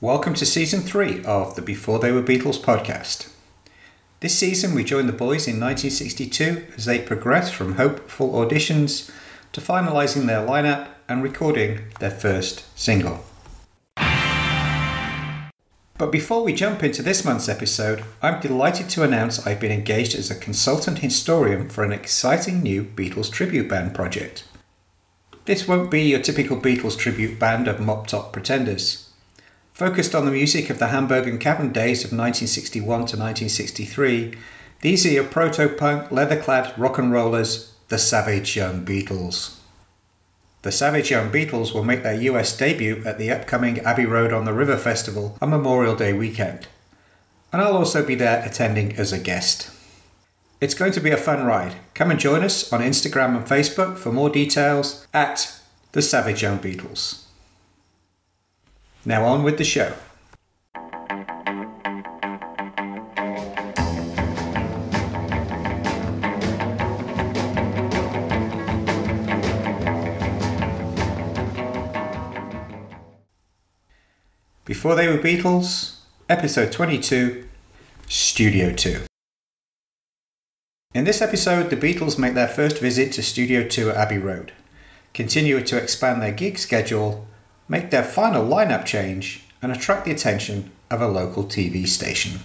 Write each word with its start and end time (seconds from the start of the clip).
Welcome 0.00 0.34
to 0.34 0.46
season 0.46 0.82
three 0.82 1.24
of 1.24 1.56
the 1.56 1.60
Before 1.60 1.98
They 1.98 2.12
Were 2.12 2.22
Beatles 2.22 2.60
podcast. 2.60 3.32
This 4.20 4.38
season, 4.38 4.72
we 4.72 4.84
joined 4.84 5.08
the 5.08 5.12
boys 5.12 5.48
in 5.48 5.58
1962 5.58 6.66
as 6.76 6.84
they 6.84 7.00
progressed 7.00 7.52
from 7.52 7.74
hopeful 7.74 8.30
auditions 8.30 9.10
to 9.50 9.60
finalising 9.60 10.26
their 10.26 10.46
lineup 10.46 10.86
and 11.08 11.20
recording 11.20 11.80
their 11.98 12.12
first 12.12 12.64
single. 12.78 13.24
But 13.96 16.12
before 16.12 16.44
we 16.44 16.52
jump 16.52 16.84
into 16.84 17.02
this 17.02 17.24
month's 17.24 17.48
episode, 17.48 18.04
I'm 18.22 18.40
delighted 18.40 18.88
to 18.90 19.02
announce 19.02 19.44
I've 19.44 19.58
been 19.58 19.72
engaged 19.72 20.14
as 20.14 20.30
a 20.30 20.38
consultant 20.38 21.00
historian 21.00 21.68
for 21.68 21.82
an 21.82 21.90
exciting 21.90 22.62
new 22.62 22.84
Beatles 22.84 23.32
tribute 23.32 23.68
band 23.68 23.96
project. 23.96 24.44
This 25.46 25.66
won't 25.66 25.90
be 25.90 26.02
your 26.02 26.20
typical 26.20 26.56
Beatles 26.56 26.96
tribute 26.96 27.40
band 27.40 27.66
of 27.66 27.80
mop 27.80 28.06
top 28.06 28.32
pretenders. 28.32 29.07
Focused 29.78 30.12
on 30.12 30.24
the 30.24 30.32
music 30.32 30.70
of 30.70 30.80
the 30.80 30.88
Hamburg 30.88 31.28
and 31.28 31.38
Cavern 31.38 31.70
days 31.70 32.00
of 32.00 32.10
1961 32.10 32.82
to 32.82 33.16
1963, 33.16 34.34
these 34.80 35.06
are 35.06 35.10
your 35.10 35.22
proto 35.22 35.68
punk, 35.68 36.10
leather 36.10 36.36
clad 36.36 36.76
rock 36.76 36.98
and 36.98 37.12
rollers, 37.12 37.72
the 37.86 37.96
Savage 37.96 38.56
Young 38.56 38.84
Beatles. 38.84 39.60
The 40.62 40.72
Savage 40.72 41.12
Young 41.12 41.30
Beatles 41.30 41.72
will 41.72 41.84
make 41.84 42.02
their 42.02 42.20
US 42.22 42.56
debut 42.56 43.04
at 43.06 43.18
the 43.18 43.30
upcoming 43.30 43.78
Abbey 43.78 44.04
Road 44.04 44.32
on 44.32 44.46
the 44.46 44.52
River 44.52 44.76
Festival 44.76 45.38
on 45.40 45.50
Memorial 45.50 45.94
Day 45.94 46.12
weekend. 46.12 46.66
And 47.52 47.62
I'll 47.62 47.76
also 47.76 48.04
be 48.04 48.16
there 48.16 48.44
attending 48.44 48.96
as 48.96 49.12
a 49.12 49.18
guest. 49.20 49.70
It's 50.60 50.74
going 50.74 50.90
to 50.90 51.00
be 51.00 51.12
a 51.12 51.16
fun 51.16 51.44
ride. 51.44 51.76
Come 51.94 52.10
and 52.10 52.18
join 52.18 52.42
us 52.42 52.72
on 52.72 52.80
Instagram 52.80 53.36
and 53.36 53.46
Facebook 53.46 53.96
for 53.96 54.10
more 54.10 54.28
details 54.28 55.06
at 55.14 55.56
The 55.92 56.02
Savage 56.02 56.42
Young 56.42 56.58
Beatles. 56.58 57.27
Now 59.08 59.24
on 59.24 59.42
with 59.42 59.56
the 59.56 59.64
show. 59.64 59.94
Before 74.66 74.94
They 74.94 75.08
Were 75.08 75.16
Beatles, 75.16 76.00
Episode 76.28 76.70
22, 76.70 77.48
Studio 78.08 78.74
2. 78.74 79.06
In 80.92 81.04
this 81.04 81.22
episode, 81.22 81.70
the 81.70 81.76
Beatles 81.78 82.18
make 82.18 82.34
their 82.34 82.46
first 82.46 82.78
visit 82.78 83.12
to 83.12 83.22
Studio 83.22 83.66
2 83.66 83.88
at 83.88 83.96
Abbey 83.96 84.18
Road, 84.18 84.52
continue 85.14 85.62
to 85.62 85.78
expand 85.78 86.20
their 86.20 86.32
gig 86.32 86.58
schedule, 86.58 87.26
make 87.68 87.90
their 87.90 88.02
final 88.02 88.46
lineup 88.46 88.84
change, 88.84 89.44
and 89.60 89.72
attract 89.72 90.04
the 90.04 90.12
attention 90.12 90.70
of 90.90 91.00
a 91.00 91.08
local 91.08 91.44
TV 91.44 91.86
station. 91.86 92.40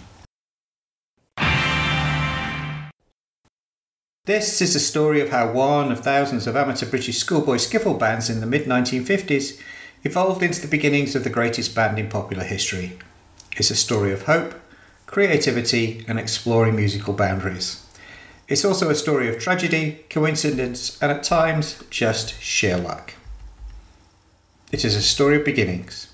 This 4.26 4.62
is 4.62 4.74
a 4.74 4.80
story 4.80 5.20
of 5.20 5.30
how 5.30 5.52
one 5.52 5.92
of 5.92 6.00
thousands 6.00 6.48
of 6.48 6.56
amateur 6.56 6.86
British 6.86 7.18
schoolboy 7.18 7.58
skiffle 7.58 8.00
bands 8.00 8.30
in 8.30 8.40
the 8.40 8.46
mid 8.46 8.66
1950s 8.66 9.60
evolved 10.04 10.42
into 10.42 10.62
the 10.62 10.68
beginnings 10.68 11.16
of 11.16 11.24
the 11.24 11.30
greatest 11.30 11.76
band 11.76 12.00
in 12.00 12.10
popular 12.10 12.44
history. 12.44 12.98
It's 13.58 13.70
a 13.70 13.76
story 13.76 14.12
of 14.14 14.24
hope, 14.24 14.56
creativity, 15.06 16.06
and 16.08 16.18
exploring 16.18 16.76
musical 16.76 17.14
boundaries. 17.14 17.86
It's 18.48 18.66
also 18.66 18.90
a 18.90 18.96
story 18.96 19.28
of 19.30 19.40
tragedy, 19.40 20.06
coincidence, 20.10 21.02
and 21.02 21.12
at 21.12 21.24
times 21.24 21.84
just 21.90 22.42
sheer 22.42 22.78
luck. 22.78 23.14
It 24.74 24.84
is 24.84 24.96
a 24.96 25.04
story 25.04 25.38
of 25.38 25.46
beginnings. 25.46 26.08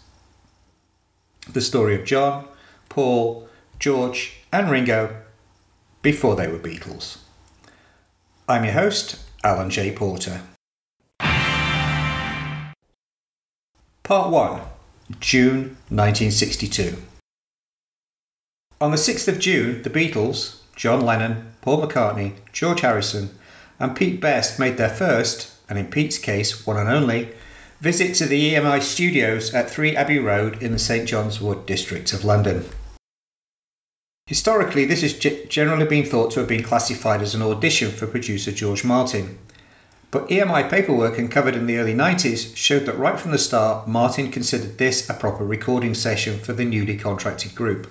The 1.50 1.62
story 1.62 1.96
of 1.96 2.04
John, 2.04 2.46
Paul, 2.90 3.48
George, 3.80 4.34
and 4.52 4.70
Ringo 4.70 5.16
before 6.02 6.36
they 6.36 6.50
were 6.50 6.60
Beatles. 6.60 7.20
I'm 8.50 8.66
your 8.66 8.74
host, 8.74 9.18
Alan 9.46 9.70
J. 9.70 9.94
Porter. 9.94 10.42
Part 14.04 14.30
1 14.30 14.62
June 15.22 15.78
1962. 15.88 16.98
On 18.82 18.92
the 18.92 18.98
6th 18.98 19.30
of 19.30 19.40
June, 19.40 19.84
the 19.84 19.90
Beatles, 19.90 20.58
John 20.76 21.00
Lennon, 21.00 21.54
Paul 21.62 21.88
McCartney, 21.88 22.34
George 22.52 22.82
Harrison, 22.82 23.30
and 23.80 23.96
Pete 23.96 24.20
Best 24.20 24.60
made 24.60 24.76
their 24.76 24.90
first, 24.90 25.50
and 25.70 25.80
in 25.80 25.88
Pete's 25.88 26.18
case, 26.18 26.68
one 26.68 26.76
and 26.76 26.90
only, 26.90 27.30
visit 27.80 28.14
to 28.16 28.26
the 28.26 28.54
EMI 28.54 28.82
studios 28.82 29.54
at 29.54 29.70
3 29.70 29.96
Abbey 29.96 30.20
Road 30.20 30.62
in 30.62 30.74
the 30.74 30.80
St 30.80 31.08
John's 31.08 31.40
Wood 31.40 31.66
district 31.66 32.12
of 32.12 32.26
London. 32.26 32.66
Historically, 34.28 34.86
this 34.86 35.02
has 35.02 35.14
generally 35.14 35.86
been 35.86 36.06
thought 36.06 36.32
to 36.32 36.40
have 36.40 36.50
been 36.50 36.62
classified 36.62 37.22
as 37.22 37.34
an 37.34 37.42
audition 37.42 37.90
for 37.90 38.06
producer 38.06 38.52
George 38.52 38.84
Martin, 38.84 39.40
but 40.12 40.28
EMI 40.28 40.70
paperwork 40.70 41.18
uncovered 41.18 41.56
in 41.56 41.68
the 41.68 41.78
early 41.78 41.94
90s 41.94 42.56
showed 42.56 42.86
that 42.86 42.98
right 42.98 43.20
from 43.20 43.32
the 43.32 43.38
start, 43.38 43.88
Martin 43.88 44.30
considered 44.30 44.78
this 44.78 45.10
a 45.10 45.14
proper 45.14 45.46
recording 45.46 45.94
session 45.94 46.38
for 46.38 46.52
the 46.52 46.66
newly 46.66 46.98
contracted 46.98 47.56
group. 47.56 47.90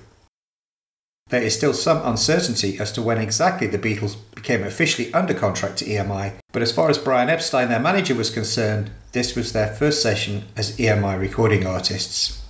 There 1.30 1.42
is 1.42 1.56
still 1.56 1.74
some 1.74 2.04
uncertainty 2.04 2.78
as 2.78 2.92
to 2.92 3.02
when 3.02 3.18
exactly 3.18 3.66
the 3.66 3.78
Beatles 3.78 4.16
became 4.34 4.64
officially 4.64 5.12
under 5.14 5.34
contract 5.34 5.78
to 5.78 5.84
EMI, 5.86 6.34
but 6.52 6.62
as 6.62 6.72
far 6.72 6.90
as 6.90 6.98
Brian 6.98 7.28
Epstein, 7.28 7.68
their 7.68 7.80
manager, 7.80 8.14
was 8.14 8.30
concerned, 8.30 8.90
this 9.12 9.34
was 9.34 9.52
their 9.52 9.68
first 9.68 10.02
session 10.02 10.44
as 10.56 10.76
EMI 10.76 11.18
recording 11.18 11.66
artists. 11.66 12.42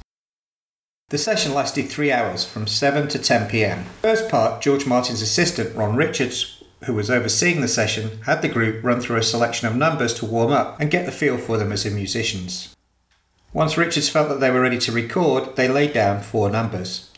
The 1.11 1.19
session 1.19 1.55
lasted 1.55 1.89
three 1.89 2.13
hours, 2.13 2.45
from 2.45 2.67
7 2.67 3.09
to 3.09 3.19
10 3.19 3.49
pm. 3.49 3.85
First 4.03 4.29
part, 4.29 4.61
George 4.61 4.87
Martin's 4.87 5.23
assistant, 5.23 5.75
Ron 5.75 5.97
Richards, 5.97 6.63
who 6.85 6.95
was 6.95 7.11
overseeing 7.11 7.61
the 7.61 7.69
session, 7.69 8.21
had 8.27 8.43
the 8.43 8.49
group 8.49 8.85
run 8.85 9.01
through 9.01 9.17
a 9.17 9.23
selection 9.23 9.67
of 9.67 9.77
numbers 9.77 10.13
to 10.15 10.27
warm 10.27 10.53
up 10.53 10.79
and 10.81 10.91
get 10.91 11.07
the 11.07 11.13
feel 11.13 11.39
for 11.39 11.57
them 11.57 11.73
as 11.73 11.87
musicians. 11.87 12.75
Once 13.53 13.79
Richards 13.79 14.11
felt 14.11 14.29
that 14.29 14.41
they 14.41 14.51
were 14.51 14.61
ready 14.61 14.79
to 14.79 14.93
record, 14.93 15.57
they 15.57 15.69
laid 15.69 15.95
down 15.95 16.21
four 16.21 16.51
numbers. 16.51 17.11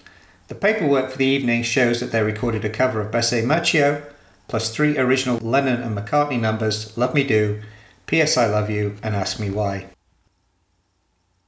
The 0.47 0.55
paperwork 0.55 1.11
for 1.11 1.19
the 1.19 1.27
evening 1.27 1.65
shows 1.65 1.99
that 1.99 2.13
they 2.13 2.23
recorded 2.23 2.65
a 2.65 2.71
cover 2.71 3.01
of 3.01 3.11
Besame 3.11 3.47
Mucho, 3.47 4.03
plus 4.47 4.75
three 4.75 4.99
original 4.99 5.39
Lennon 5.39 5.83
and 5.83 5.97
McCartney 5.97 6.41
numbers 6.41 6.97
Love 6.97 7.15
Me 7.15 7.25
Do, 7.25 7.61
P.S. 8.11 8.37
I 8.37 8.47
Love 8.47 8.69
You, 8.69 8.97
and 9.05 9.15
Ask 9.15 9.39
Me 9.39 9.51
Why. 9.51 9.87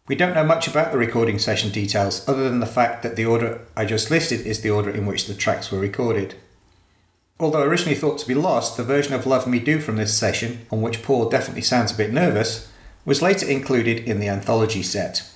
We 0.06 0.14
don't 0.14 0.32
know 0.32 0.44
much 0.44 0.68
about 0.68 0.92
the 0.92 0.96
recording 0.96 1.40
session 1.40 1.72
details 1.72 2.28
other 2.28 2.48
than 2.48 2.60
the 2.60 2.66
fact 2.66 3.02
that 3.02 3.16
the 3.16 3.24
order 3.24 3.62
I 3.74 3.84
just 3.84 4.12
listed 4.12 4.46
is 4.46 4.60
the 4.60 4.70
order 4.70 4.88
in 4.88 5.04
which 5.04 5.26
the 5.26 5.34
tracks 5.34 5.72
were 5.72 5.80
recorded. 5.80 6.36
Although 7.40 7.64
originally 7.64 7.96
thought 7.96 8.18
to 8.18 8.28
be 8.28 8.34
lost, 8.34 8.76
the 8.76 8.84
version 8.84 9.12
of 9.12 9.26
Love 9.26 9.48
Me 9.48 9.58
Do 9.58 9.80
from 9.80 9.96
this 9.96 10.16
session, 10.16 10.64
on 10.70 10.82
which 10.82 11.02
Paul 11.02 11.28
definitely 11.28 11.62
sounds 11.62 11.90
a 11.90 11.96
bit 11.96 12.12
nervous, 12.12 12.70
was 13.04 13.20
later 13.20 13.48
included 13.48 13.98
in 13.98 14.20
the 14.20 14.28
anthology 14.28 14.84
set. 14.84 15.28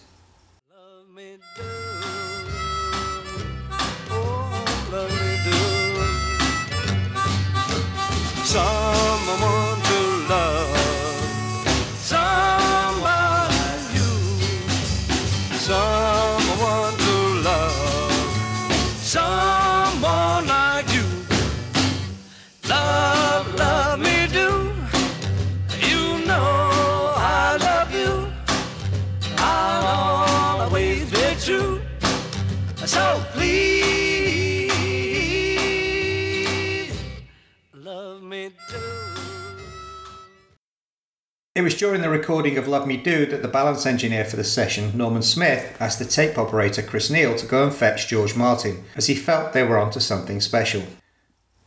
Was 41.77 41.81
during 41.81 42.01
the 42.01 42.09
recording 42.09 42.57
of 42.57 42.67
Love 42.67 42.87
Me 42.87 42.97
Do 42.97 43.27
that 43.27 43.43
the 43.43 43.49
balance 43.49 43.85
engineer 43.85 44.25
for 44.25 44.37
the 44.37 44.45
session, 44.45 44.97
Norman 44.97 45.21
Smith, 45.21 45.77
asked 45.79 45.99
the 45.99 46.07
tape 46.07 46.39
operator 46.39 46.81
Chris 46.81 47.11
Neal 47.11 47.37
to 47.37 47.45
go 47.45 47.65
and 47.65 47.75
fetch 47.75 48.09
George 48.09 48.35
Martin, 48.35 48.83
as 48.95 49.09
he 49.09 49.15
felt 49.15 49.53
they 49.53 49.63
were 49.63 49.77
onto 49.77 50.01
something 50.01 50.41
special. 50.41 50.85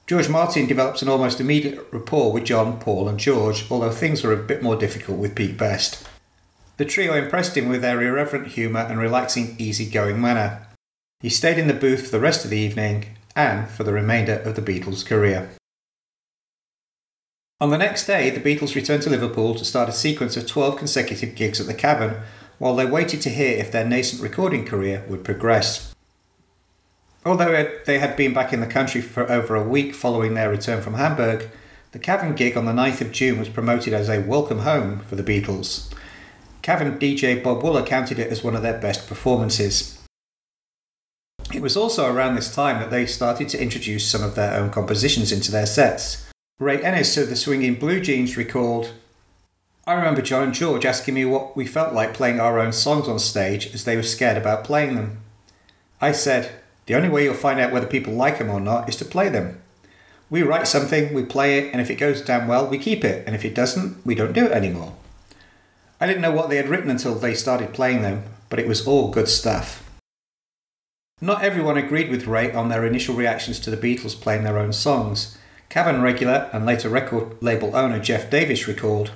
George 0.07 0.27
Martin 0.27 0.65
developed 0.65 1.03
an 1.03 1.09
almost 1.09 1.39
immediate 1.39 1.85
rapport 1.91 2.31
with 2.31 2.45
John, 2.45 2.79
Paul, 2.79 3.07
and 3.07 3.19
George, 3.19 3.69
although 3.69 3.91
things 3.91 4.23
were 4.23 4.33
a 4.33 4.37
bit 4.37 4.63
more 4.63 4.75
difficult 4.75 5.19
with 5.19 5.35
Pete 5.35 5.59
Best. 5.59 6.09
The 6.77 6.85
trio 6.85 7.13
impressed 7.13 7.55
him 7.55 7.69
with 7.69 7.83
their 7.83 8.01
irreverent 8.01 8.47
humour 8.47 8.87
and 8.89 8.97
relaxing, 8.97 9.55
easy-going 9.59 10.19
manner. 10.19 10.65
He 11.19 11.29
stayed 11.29 11.59
in 11.59 11.67
the 11.67 11.73
booth 11.75 12.05
for 12.05 12.11
the 12.11 12.19
rest 12.19 12.43
of 12.43 12.49
the 12.49 12.57
evening 12.57 13.15
and 13.35 13.69
for 13.69 13.83
the 13.83 13.93
remainder 13.93 14.39
of 14.39 14.55
the 14.55 14.63
Beatles' 14.63 15.05
career. 15.05 15.51
On 17.61 17.71
the 17.71 17.77
next 17.77 18.05
day, 18.05 18.29
the 18.29 18.39
Beatles 18.39 18.73
returned 18.73 19.03
to 19.03 19.09
Liverpool 19.09 19.53
to 19.53 19.65
start 19.65 19.89
a 19.89 19.91
sequence 19.91 20.37
of 20.37 20.47
12 20.47 20.77
consecutive 20.77 21.35
gigs 21.35 21.59
at 21.59 21.67
the 21.67 21.73
Cavern, 21.73 22.21
while 22.57 22.73
they 22.73 22.85
waited 22.85 23.21
to 23.21 23.29
hear 23.29 23.57
if 23.57 23.69
their 23.69 23.83
nascent 23.83 24.21
recording 24.21 24.65
career 24.65 25.03
would 25.09 25.25
progress. 25.25 25.93
Although 27.25 27.69
they 27.85 27.99
had 27.99 28.15
been 28.15 28.33
back 28.33 28.53
in 28.53 28.61
the 28.61 28.65
country 28.65 29.01
for 29.01 29.29
over 29.29 29.55
a 29.55 29.67
week 29.67 29.93
following 29.93 30.35
their 30.35 30.49
return 30.49 30.81
from 30.81 30.93
Hamburg, 30.93 31.49
the 31.91 31.99
Cavern 31.99 32.33
gig 32.33 32.55
on 32.55 32.63
the 32.63 32.71
9th 32.71 33.01
of 33.01 33.11
June 33.11 33.37
was 33.37 33.49
promoted 33.49 33.91
as 33.91 34.07
a 34.07 34.21
welcome 34.21 34.59
home 34.59 34.99
for 34.99 35.17
the 35.17 35.23
Beatles. 35.23 35.91
Cavern 36.61 36.97
DJ 36.97 37.43
Bob 37.43 37.61
Wooler 37.61 37.85
counted 37.85 38.19
it 38.19 38.31
as 38.31 38.41
one 38.41 38.55
of 38.55 38.61
their 38.61 38.79
best 38.79 39.05
performances. 39.05 40.01
It 41.53 41.61
was 41.61 41.75
also 41.75 42.09
around 42.09 42.35
this 42.35 42.55
time 42.55 42.79
that 42.79 42.89
they 42.89 43.05
started 43.05 43.49
to 43.49 43.61
introduce 43.61 44.07
some 44.07 44.23
of 44.23 44.35
their 44.35 44.53
own 44.53 44.69
compositions 44.69 45.33
into 45.33 45.51
their 45.51 45.65
sets. 45.65 46.28
Ray 46.59 46.83
Ennis 46.83 47.15
of 47.15 47.29
the 47.29 47.37
Swinging 47.37 47.75
Blue 47.75 48.01
Jeans 48.01 48.35
recalled, 48.35 48.91
I 49.87 49.93
remember 49.93 50.21
John 50.21 50.43
and 50.43 50.53
George 50.53 50.85
asking 50.85 51.13
me 51.13 51.23
what 51.23 51.55
we 51.55 51.65
felt 51.65 51.93
like 51.93 52.13
playing 52.13 52.41
our 52.41 52.59
own 52.59 52.73
songs 52.73 53.07
on 53.07 53.17
stage 53.17 53.73
as 53.73 53.85
they 53.85 53.95
were 53.95 54.03
scared 54.03 54.35
about 54.35 54.65
playing 54.65 54.95
them. 54.95 55.21
I 56.01 56.11
said, 56.11 56.51
the 56.85 56.95
only 56.95 57.07
way 57.07 57.23
you'll 57.23 57.33
find 57.33 57.61
out 57.61 57.71
whether 57.71 57.87
people 57.87 58.11
like 58.11 58.39
them 58.39 58.49
or 58.49 58.59
not 58.59 58.89
is 58.89 58.97
to 58.97 59.05
play 59.05 59.29
them. 59.29 59.61
We 60.29 60.43
write 60.43 60.67
something, 60.67 61.13
we 61.13 61.23
play 61.23 61.59
it, 61.59 61.71
and 61.71 61.79
if 61.79 61.89
it 61.89 61.95
goes 61.95 62.21
down 62.21 62.45
well, 62.45 62.67
we 62.67 62.77
keep 62.77 63.05
it, 63.05 63.25
and 63.25 63.33
if 63.33 63.45
it 63.45 63.55
doesn't, 63.55 64.05
we 64.05 64.13
don't 64.13 64.33
do 64.33 64.47
it 64.47 64.51
anymore. 64.51 64.97
I 66.01 66.07
didn't 66.07 66.21
know 66.21 66.33
what 66.33 66.49
they 66.49 66.57
had 66.57 66.67
written 66.67 66.89
until 66.89 67.15
they 67.15 67.35
started 67.35 67.73
playing 67.73 68.01
them, 68.01 68.23
but 68.49 68.59
it 68.59 68.67
was 68.67 68.85
all 68.85 69.11
good 69.11 69.29
stuff. 69.29 69.89
Not 71.21 71.41
everyone 71.41 71.77
agreed 71.77 72.09
with 72.09 72.27
Ray 72.27 72.51
on 72.51 72.67
their 72.67 72.85
initial 72.85 73.15
reactions 73.15 73.61
to 73.61 73.71
the 73.71 73.77
Beatles 73.77 74.19
playing 74.19 74.43
their 74.43 74.57
own 74.57 74.73
songs. 74.73 75.37
Cavern 75.69 76.01
regular 76.01 76.49
and 76.51 76.65
later 76.65 76.89
record 76.89 77.41
label 77.43 77.75
owner 77.75 77.99
Jeff 77.99 78.31
Davis 78.31 78.67
recalled, 78.67 79.11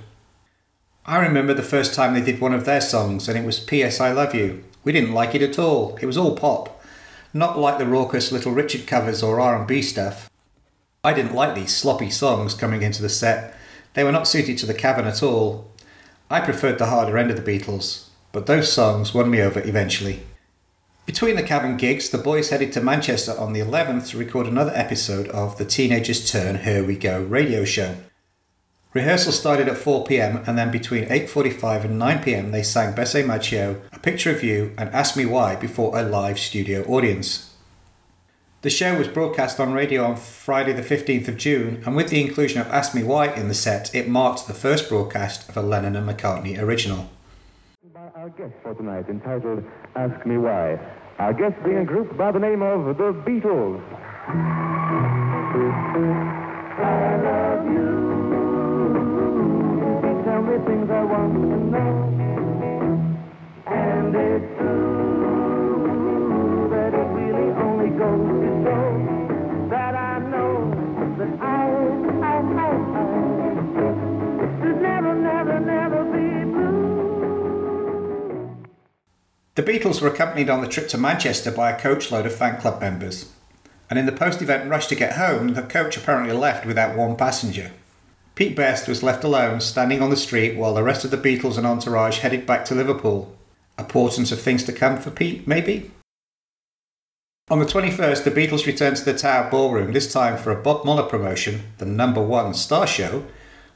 I 1.03 1.17
remember 1.17 1.55
the 1.55 1.63
first 1.63 1.95
time 1.95 2.13
they 2.13 2.21
did 2.21 2.39
one 2.39 2.53
of 2.53 2.65
their 2.65 2.79
songs 2.79 3.27
and 3.27 3.35
it 3.37 3.43
was 3.43 3.59
P.S. 3.59 3.99
I 3.99 4.11
Love 4.11 4.35
You. 4.35 4.63
We 4.83 4.91
didn't 4.91 5.13
like 5.13 5.33
it 5.33 5.41
at 5.41 5.57
all. 5.57 5.97
It 5.99 6.05
was 6.05 6.15
all 6.15 6.35
pop. 6.35 6.79
Not 7.33 7.57
like 7.57 7.79
the 7.79 7.87
raucous 7.87 8.31
Little 8.31 8.51
Richard 8.51 8.85
covers 8.85 9.23
or 9.23 9.39
R&B 9.39 9.81
stuff. 9.81 10.29
I 11.03 11.13
didn't 11.13 11.33
like 11.33 11.55
these 11.55 11.75
sloppy 11.75 12.11
songs 12.11 12.53
coming 12.53 12.83
into 12.83 13.01
the 13.01 13.09
set. 13.09 13.55
They 13.95 14.03
were 14.03 14.11
not 14.11 14.27
suited 14.27 14.59
to 14.59 14.67
the 14.67 14.75
Cavern 14.75 15.07
at 15.07 15.23
all. 15.23 15.67
I 16.29 16.39
preferred 16.39 16.77
the 16.77 16.85
harder 16.85 17.17
end 17.17 17.31
of 17.31 17.43
the 17.43 17.59
Beatles, 17.59 18.09
but 18.31 18.45
those 18.45 18.71
songs 18.71 19.11
won 19.11 19.31
me 19.31 19.41
over 19.41 19.59
eventually. 19.59 20.21
Between 21.05 21.35
the 21.35 21.43
Cavern 21.43 21.75
gigs, 21.75 22.09
the 22.09 22.17
boys 22.17 22.49
headed 22.49 22.71
to 22.73 22.81
Manchester 22.81 23.37
on 23.37 23.51
the 23.51 23.59
11th 23.59 24.11
to 24.11 24.17
record 24.17 24.47
another 24.47 24.71
episode 24.73 25.27
of 25.27 25.57
the 25.57 25.65
Teenagers 25.65 26.31
Turn 26.31 26.59
Here 26.59 26.81
We 26.81 26.95
Go 26.95 27.21
radio 27.21 27.65
show. 27.65 27.97
Rehearsal 28.93 29.33
started 29.33 29.67
at 29.67 29.75
4pm 29.77 30.47
and 30.47 30.57
then 30.57 30.71
between 30.71 31.03
8.45 31.09 31.83
and 31.83 32.01
9pm 32.01 32.51
they 32.53 32.63
sang 32.63 32.93
Besame 32.93 33.27
Mucho, 33.27 33.81
A 33.91 33.99
Picture 33.99 34.33
of 34.33 34.45
You 34.45 34.73
and 34.77 34.89
Ask 34.91 35.17
Me 35.17 35.25
Why 35.25 35.57
before 35.57 35.97
a 35.97 36.03
live 36.03 36.39
studio 36.39 36.83
audience. 36.85 37.53
The 38.61 38.69
show 38.69 38.97
was 38.97 39.09
broadcast 39.09 39.59
on 39.59 39.73
radio 39.73 40.05
on 40.05 40.15
Friday 40.15 40.71
the 40.71 40.81
15th 40.81 41.27
of 41.27 41.35
June, 41.35 41.83
and 41.85 41.97
with 41.97 42.07
the 42.07 42.21
inclusion 42.21 42.61
of 42.61 42.67
Ask 42.67 42.95
Me 42.95 43.03
Why 43.03 43.27
in 43.27 43.49
the 43.49 43.53
set, 43.53 43.93
it 43.93 44.07
marked 44.07 44.47
the 44.47 44.53
first 44.53 44.87
broadcast 44.87 45.49
of 45.49 45.57
a 45.57 45.61
Lennon 45.61 45.97
and 45.97 46.07
McCartney 46.07 46.57
original. 46.57 47.09
Our 48.23 48.29
guest 48.29 48.53
for 48.63 48.73
tonight, 48.73 49.09
entitled 49.09 49.65
Ask 49.97 50.25
Me 50.25 50.37
Why. 50.37 50.79
Our 51.19 51.33
guest 51.33 51.61
being 51.65 51.79
a 51.79 51.83
group 51.83 52.15
by 52.15 52.31
the 52.31 52.39
name 52.39 52.61
of 52.61 52.95
The 52.95 53.11
Beatles. 53.11 53.83
The 79.63 79.71
Beatles 79.71 80.01
were 80.01 80.09
accompanied 80.09 80.49
on 80.49 80.59
the 80.59 80.67
trip 80.67 80.89
to 80.89 80.97
Manchester 80.97 81.49
by 81.49 81.71
a 81.71 81.79
coachload 81.79 82.25
of 82.25 82.35
fan 82.35 82.59
club 82.59 82.81
members, 82.81 83.31
and 83.89 83.97
in 83.97 84.05
the 84.05 84.11
post 84.11 84.41
event 84.41 84.69
rush 84.69 84.87
to 84.87 84.95
get 84.95 85.13
home, 85.13 85.53
the 85.53 85.61
coach 85.61 85.95
apparently 85.95 86.35
left 86.35 86.65
without 86.65 86.97
one 86.97 87.15
passenger. 87.15 87.71
Pete 88.35 88.57
Best 88.57 88.89
was 88.89 89.03
left 89.03 89.23
alone, 89.23 89.61
standing 89.61 90.01
on 90.01 90.09
the 90.09 90.17
street 90.17 90.57
while 90.57 90.73
the 90.73 90.83
rest 90.83 91.05
of 91.05 91.11
the 91.11 91.17
Beatles 91.17 91.57
and 91.57 91.65
entourage 91.65 92.19
headed 92.19 92.45
back 92.45 92.65
to 92.65 92.75
Liverpool. 92.75 93.33
A 93.77 93.85
portent 93.85 94.33
of 94.33 94.41
things 94.41 94.65
to 94.65 94.73
come 94.73 94.97
for 94.97 95.11
Pete, 95.11 95.47
maybe? 95.47 95.91
On 97.49 97.59
the 97.59 97.65
21st, 97.65 98.25
the 98.25 98.31
Beatles 98.31 98.65
returned 98.65 98.97
to 98.97 99.05
the 99.05 99.17
Tower 99.17 99.49
Ballroom, 99.49 99.93
this 99.93 100.11
time 100.11 100.37
for 100.37 100.51
a 100.51 100.61
Bob 100.61 100.83
Muller 100.83 101.07
promotion, 101.07 101.61
the 101.77 101.85
number 101.85 102.21
one 102.21 102.53
star 102.53 102.85
show, 102.85 103.23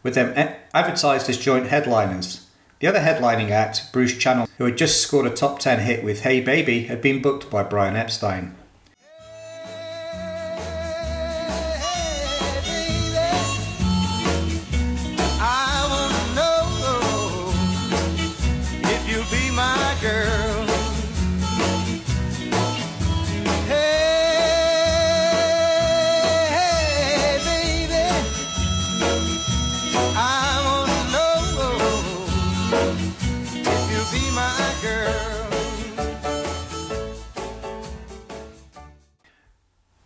with 0.04 0.16
them 0.16 0.34
advertised 0.74 1.30
as 1.30 1.38
joint 1.38 1.68
headliners. 1.68 2.46
The 2.80 2.88
other 2.88 3.00
headlining 3.00 3.50
act, 3.50 3.92
Bruce 3.92 4.16
Channel, 4.16 4.48
who 4.60 4.66
had 4.66 4.78
just 4.78 5.02
scored 5.02 5.26
a 5.26 5.32
top 5.32 5.58
10 5.58 5.80
hit 5.80 6.04
with 6.04 6.22
Hey 6.22 6.42
Baby, 6.42 6.84
had 6.84 7.02
been 7.02 7.24
booked 7.24 7.50
by 7.50 7.64
Brian 7.64 7.96
Epstein. 7.96 8.56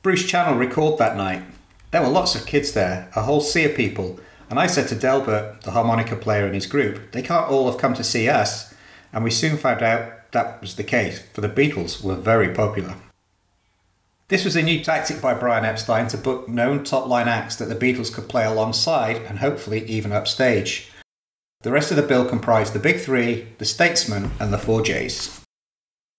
Bruce 0.03 0.25
Channel 0.25 0.57
recalled 0.57 0.97
that 0.97 1.15
night. 1.15 1.43
There 1.91 2.01
were 2.01 2.07
lots 2.07 2.33
of 2.33 2.47
kids 2.47 2.73
there, 2.73 3.07
a 3.15 3.21
whole 3.21 3.41
sea 3.41 3.65
of 3.65 3.75
people, 3.75 4.19
and 4.49 4.59
I 4.59 4.65
said 4.65 4.87
to 4.87 4.95
Delbert, 4.95 5.61
the 5.61 5.71
harmonica 5.71 6.15
player 6.15 6.47
in 6.47 6.55
his 6.55 6.65
group, 6.65 7.11
they 7.11 7.21
can't 7.21 7.51
all 7.51 7.69
have 7.69 7.79
come 7.79 7.93
to 7.93 8.03
see 8.03 8.27
us, 8.27 8.73
and 9.13 9.23
we 9.23 9.29
soon 9.29 9.57
found 9.57 9.83
out 9.83 10.31
that 10.31 10.59
was 10.59 10.75
the 10.75 10.83
case, 10.83 11.21
for 11.33 11.41
the 11.41 11.49
Beatles 11.49 12.03
were 12.03 12.15
very 12.15 12.51
popular. 12.51 12.95
This 14.29 14.43
was 14.43 14.55
a 14.55 14.63
new 14.63 14.83
tactic 14.83 15.21
by 15.21 15.35
Brian 15.35 15.65
Epstein 15.65 16.07
to 16.07 16.17
book 16.17 16.49
known 16.49 16.83
top 16.83 17.05
line 17.05 17.27
acts 17.27 17.57
that 17.57 17.65
the 17.65 17.75
Beatles 17.75 18.11
could 18.11 18.27
play 18.27 18.45
alongside 18.45 19.17
and 19.17 19.37
hopefully 19.37 19.85
even 19.85 20.11
upstage. 20.11 20.89
The 21.61 21.71
rest 21.71 21.91
of 21.91 21.97
the 21.97 22.03
bill 22.03 22.25
comprised 22.25 22.73
the 22.73 22.79
Big 22.79 23.01
Three, 23.01 23.49
the 23.59 23.65
Statesmen, 23.65 24.31
and 24.39 24.51
the 24.51 24.57
Four 24.57 24.81
Jays. 24.81 25.40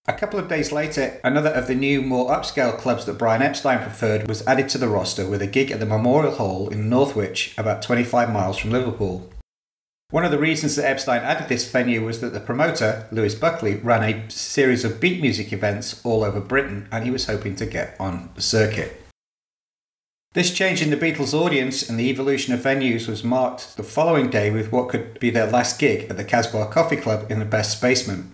A 0.09 0.12
couple 0.12 0.40
of 0.40 0.49
days 0.49 0.73
later, 0.73 1.21
another 1.23 1.50
of 1.50 1.68
the 1.68 1.76
new, 1.76 2.02
more 2.02 2.28
upscale 2.28 2.76
clubs 2.76 3.04
that 3.04 3.18
Brian 3.18 3.40
Epstein 3.40 3.78
preferred 3.78 4.26
was 4.26 4.44
added 4.49 4.68
to 4.71 4.78
the 4.78 4.88
roster 4.88 5.28
with 5.28 5.40
a 5.40 5.47
gig 5.47 5.71
at 5.71 5.78
the 5.78 5.87
Memorial 5.87 6.35
Hall 6.35 6.68
in 6.71 6.88
Northwich, 6.88 7.54
about 7.56 7.82
25 7.82 8.32
miles 8.32 8.59
from 8.59 8.73
Liverpool. 8.73 9.30
One 10.11 10.25
of 10.25 10.32
the 10.32 10.40
reasons 10.40 10.75
that 10.75 10.90
Epstein 10.90 11.23
added 11.23 11.49
this 11.49 11.71
venue 11.71 12.04
was 12.04 12.21
that 12.21 12.32
the 12.32 12.40
promoter, 12.40 13.06
Lewis 13.12 13.37
Buckley, 13.37 13.76
ran 13.76 14.02
a 14.02 14.28
series 14.28 14.85
of 14.85 14.99
beat 14.99 15.23
music 15.23 15.52
events 15.52 16.04
all 16.04 16.25
over 16.25 16.40
Britain 16.40 16.88
and 16.90 17.04
he 17.04 17.12
was 17.12 17.26
hoping 17.26 17.54
to 17.54 17.64
get 17.64 17.94
on 18.00 18.30
the 18.35 18.42
circuit. 18.42 19.00
This 20.32 20.52
change 20.52 20.82
in 20.82 20.90
the 20.90 20.97
Beatles' 20.97 21.32
audience 21.32 21.88
and 21.88 21.97
the 21.97 22.11
evolution 22.11 22.52
of 22.52 22.61
venues 22.61 23.06
was 23.06 23.23
marked 23.23 23.76
the 23.76 23.85
following 23.85 24.30
day 24.30 24.50
with 24.50 24.73
what 24.73 24.88
could 24.88 25.21
be 25.21 25.30
their 25.30 25.47
last 25.47 25.78
gig 25.78 26.11
at 26.11 26.16
the 26.16 26.25
Casbah 26.25 26.66
Coffee 26.73 26.97
Club 26.97 27.30
in 27.30 27.38
the 27.38 27.44
Best 27.44 27.80
Basement. 27.80 28.32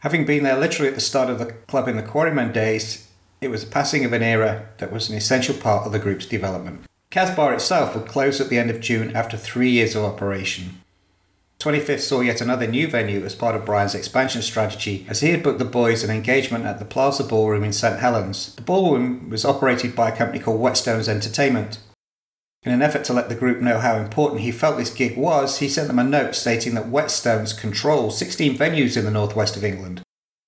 Having 0.00 0.26
been 0.26 0.44
there 0.44 0.58
literally 0.58 0.88
at 0.88 0.94
the 0.94 1.00
start 1.00 1.28
of 1.28 1.40
the 1.40 1.46
club 1.66 1.88
in 1.88 1.96
the 1.96 2.02
Quarrymen 2.02 2.52
days, 2.52 3.08
it 3.40 3.48
was 3.48 3.64
the 3.64 3.70
passing 3.70 4.04
of 4.04 4.12
an 4.12 4.22
era 4.22 4.68
that 4.78 4.92
was 4.92 5.10
an 5.10 5.16
essential 5.16 5.56
part 5.56 5.86
of 5.86 5.92
the 5.92 5.98
group's 5.98 6.26
development. 6.26 6.82
Casbah 7.10 7.54
itself 7.54 7.94
would 7.94 8.06
close 8.06 8.40
at 8.40 8.48
the 8.48 8.58
end 8.58 8.70
of 8.70 8.80
June 8.80 9.16
after 9.16 9.36
three 9.36 9.70
years 9.70 9.96
of 9.96 10.04
operation. 10.04 10.82
25th 11.58 12.00
saw 12.00 12.20
yet 12.20 12.40
another 12.40 12.68
new 12.68 12.86
venue 12.86 13.24
as 13.24 13.34
part 13.34 13.56
of 13.56 13.64
Brian's 13.64 13.96
expansion 13.96 14.42
strategy, 14.42 15.04
as 15.08 15.20
he 15.20 15.30
had 15.30 15.42
booked 15.42 15.58
the 15.58 15.64
boys 15.64 16.04
an 16.04 16.10
engagement 16.10 16.64
at 16.64 16.78
the 16.78 16.84
Plaza 16.84 17.24
Ballroom 17.24 17.64
in 17.64 17.72
St 17.72 17.98
Helens. 17.98 18.54
The 18.54 18.62
ballroom 18.62 19.28
was 19.28 19.44
operated 19.44 19.96
by 19.96 20.10
a 20.10 20.16
company 20.16 20.38
called 20.38 20.60
Whetstones 20.60 21.08
Entertainment. 21.08 21.80
In 22.64 22.72
an 22.72 22.82
effort 22.82 23.04
to 23.04 23.12
let 23.12 23.28
the 23.28 23.36
group 23.36 23.60
know 23.60 23.78
how 23.78 23.96
important 23.96 24.40
he 24.40 24.50
felt 24.50 24.78
this 24.78 24.92
gig 24.92 25.16
was, 25.16 25.58
he 25.58 25.68
sent 25.68 25.86
them 25.86 25.98
a 25.98 26.04
note 26.04 26.34
stating 26.34 26.74
that 26.74 26.90
Whetstones 26.90 27.56
control 27.56 28.10
16 28.10 28.58
venues 28.58 28.96
in 28.96 29.04
the 29.04 29.12
northwest 29.12 29.56
of 29.56 29.64
England. 29.64 30.02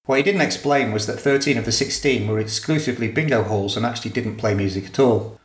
What 0.07 0.17
he 0.17 0.25
didn't 0.25 0.41
explain 0.41 0.91
was 0.91 1.07
that 1.07 1.21
13 1.21 1.57
of 1.57 1.65
the 1.65 1.73
16 1.73 2.27
were 2.27 2.41
exclusively 2.41 3.07
bingo 3.07 3.45
halls 3.45 3.77
and 3.77 3.87
actually 3.87 4.11
didn't 4.11 4.39
play 4.39 4.55
music 4.55 4.87
at 4.87 4.99
all. 4.99 5.39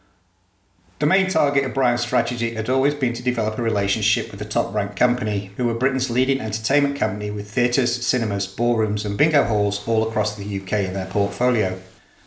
The 0.97 1.05
main 1.05 1.29
target 1.29 1.65
of 1.65 1.73
Brian's 1.73 2.01
strategy 2.01 2.55
had 2.55 2.69
always 2.69 2.95
been 2.95 3.13
to 3.13 3.21
develop 3.21 3.59
a 3.59 3.61
relationship 3.61 4.31
with 4.31 4.39
the 4.39 4.45
top 4.45 4.73
ranked 4.73 4.95
company, 4.95 5.51
who 5.57 5.65
were 5.67 5.73
Britain's 5.73 6.09
leading 6.09 6.39
entertainment 6.39 6.95
company 6.95 7.29
with 7.29 7.51
theatres, 7.51 8.03
cinemas, 8.03 8.47
ballrooms, 8.47 9.05
and 9.05 9.17
bingo 9.17 9.43
halls 9.43 9.87
all 9.87 10.07
across 10.07 10.35
the 10.35 10.59
UK 10.59 10.71
in 10.73 10.93
their 10.93 11.05
portfolio. 11.05 11.79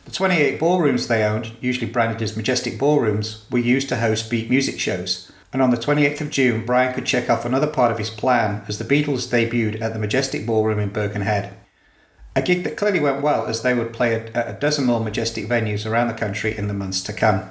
The 0.09 0.15
28 0.15 0.59
ballrooms 0.59 1.07
they 1.07 1.23
owned, 1.23 1.53
usually 1.61 1.87
branded 1.87 2.23
as 2.23 2.35
Majestic 2.35 2.79
Ballrooms, 2.79 3.45
were 3.51 3.59
used 3.59 3.91
to 3.91 3.97
host 3.97 4.31
beat 4.31 4.49
music 4.49 4.81
shows. 4.81 5.31
And 5.53 5.61
on 5.61 5.69
the 5.69 5.77
28th 5.77 6.23
of 6.23 6.31
June, 6.31 6.65
Brian 6.65 6.95
could 6.95 7.05
check 7.05 7.29
off 7.29 7.45
another 7.45 7.67
part 7.67 7.93
of 7.93 7.99
his 7.99 8.09
plan 8.09 8.65
as 8.69 8.79
the 8.79 8.87
Beatles 8.87 9.29
debuted 9.29 9.83
at 9.83 9.93
the 9.93 9.99
Majestic 9.99 10.47
Ballroom 10.47 10.79
in 10.79 10.89
Birkenhead. 10.89 11.55
A 12.35 12.41
gig 12.41 12.65
that 12.65 12.79
clearly 12.79 13.01
went 13.01 13.21
well 13.21 13.45
as 13.45 13.61
they 13.61 13.75
would 13.75 13.93
play 13.93 14.15
at 14.15 14.49
a 14.49 14.59
dozen 14.59 14.87
more 14.87 14.99
Majestic 14.99 15.47
venues 15.47 15.85
around 15.85 16.09
the 16.09 16.15
country 16.15 16.57
in 16.57 16.69
the 16.69 16.75
months 16.75 17.03
to 17.03 17.13
come. 17.13 17.51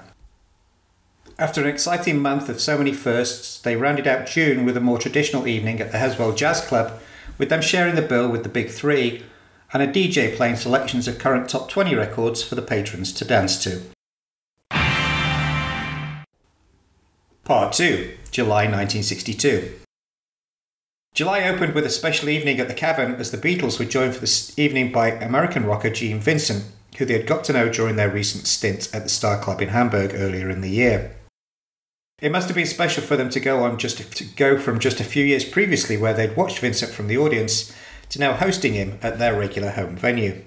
After 1.37 1.61
an 1.61 1.67
exciting 1.67 2.19
month 2.19 2.49
of 2.49 2.59
so 2.59 2.75
many 2.75 2.91
firsts, 2.91 3.59
they 3.59 3.75
rounded 3.75 4.07
out 4.07 4.25
June 4.25 4.65
with 4.65 4.75
a 4.75 4.81
more 4.81 4.97
traditional 4.97 5.47
evening 5.47 5.79
at 5.79 5.91
the 5.91 5.99
Heswall 5.99 6.35
Jazz 6.35 6.61
Club, 6.61 6.99
with 7.37 7.49
them 7.49 7.61
sharing 7.61 7.93
the 7.93 8.01
bill 8.01 8.27
with 8.27 8.41
the 8.41 8.49
Big 8.49 8.71
Three 8.71 9.21
and 9.73 9.83
a 9.83 9.87
DJ 9.87 10.35
playing 10.35 10.55
selections 10.55 11.07
of 11.07 11.19
current 11.19 11.49
top 11.49 11.69
20 11.69 11.95
records 11.95 12.43
for 12.43 12.55
the 12.55 12.61
patrons 12.61 13.11
to 13.13 13.25
dance 13.25 13.63
to. 13.63 13.81
Part 17.43 17.73
2 17.73 18.17
July 18.31 18.65
1962. 18.65 19.79
July 21.13 21.43
opened 21.49 21.73
with 21.73 21.85
a 21.85 21.89
special 21.89 22.29
evening 22.29 22.59
at 22.59 22.67
the 22.67 22.73
Cavern 22.73 23.15
as 23.15 23.31
the 23.31 23.37
Beatles 23.37 23.79
were 23.79 23.85
joined 23.85 24.13
for 24.13 24.19
this 24.19 24.57
evening 24.59 24.91
by 24.91 25.11
American 25.11 25.65
rocker 25.65 25.89
Gene 25.89 26.19
Vincent, 26.19 26.65
who 26.97 27.05
they 27.05 27.13
had 27.13 27.25
got 27.25 27.43
to 27.45 27.53
know 27.53 27.69
during 27.69 27.95
their 27.95 28.09
recent 28.09 28.45
stint 28.45 28.93
at 28.93 29.03
the 29.03 29.09
Star 29.09 29.41
Club 29.41 29.61
in 29.61 29.69
Hamburg 29.69 30.11
earlier 30.13 30.49
in 30.49 30.61
the 30.61 30.69
year. 30.69 31.15
It 32.19 32.31
must 32.31 32.47
have 32.47 32.55
been 32.55 32.67
special 32.67 33.03
for 33.03 33.15
them 33.15 33.29
to 33.29 33.39
go 33.39 33.63
on 33.63 33.77
just 33.77 33.97
to 34.17 34.23
go 34.35 34.59
from 34.59 34.79
just 34.79 34.99
a 34.99 35.03
few 35.03 35.23
years 35.23 35.45
previously, 35.45 35.97
where 35.97 36.13
they'd 36.13 36.35
watched 36.35 36.59
Vincent 36.59 36.91
from 36.91 37.07
the 37.07 37.17
audience, 37.17 37.73
to 38.09 38.19
now 38.19 38.33
hosting 38.33 38.73
him 38.73 38.99
at 39.01 39.19
their 39.19 39.37
regular 39.37 39.71
home 39.71 39.95
venue. 39.95 40.43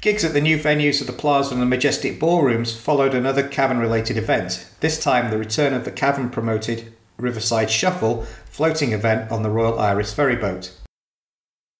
Gigs 0.00 0.24
at 0.24 0.32
the 0.32 0.40
new 0.40 0.58
venues 0.58 1.00
of 1.00 1.06
the 1.06 1.12
Plaza 1.12 1.54
and 1.54 1.62
the 1.62 1.66
Majestic 1.66 2.18
Ballrooms 2.18 2.76
followed 2.76 3.14
another 3.14 3.46
Cavern 3.46 3.78
related 3.78 4.16
event, 4.16 4.68
this 4.80 5.02
time 5.02 5.30
the 5.30 5.38
return 5.38 5.72
of 5.72 5.84
the 5.84 5.92
Cavern 5.92 6.28
promoted 6.28 6.92
Riverside 7.16 7.70
Shuffle 7.70 8.26
floating 8.46 8.92
event 8.92 9.30
on 9.30 9.42
the 9.42 9.50
Royal 9.50 9.78
Iris 9.78 10.12
ferryboat. 10.12 10.76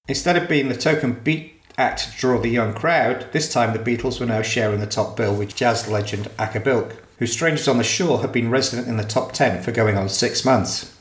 Instead 0.07 0.37
of 0.37 0.49
being 0.49 0.69
the 0.69 0.77
token 0.77 1.13
beat 1.13 1.61
act 1.77 2.13
to 2.13 2.19
draw 2.19 2.39
the 2.39 2.49
young 2.49 2.75
crowd, 2.75 3.27
this 3.33 3.53
time 3.53 3.73
the 3.73 3.79
Beatles 3.79 4.21
were 4.21 4.27
now 4.27 4.43
sharing 4.43 4.79
the 4.79 4.87
top 4.87 5.17
bill 5.17 5.35
with 5.35 5.57
jazz 5.57 5.89
legend 5.89 6.31
Acker 6.39 6.61
Bilk 6.61 7.03
whose 7.23 7.33
Strangers 7.33 7.69
on 7.69 7.79
the 7.79 7.85
Shore 7.85 8.21
had 8.21 8.33
been 8.33 8.51
resident 8.51 8.89
in 8.89 8.97
the 8.97 9.05
top 9.05 9.31
10 9.31 9.63
for 9.63 9.71
going 9.71 9.97
on 9.97 10.09
six 10.09 10.45
months. 10.45 10.92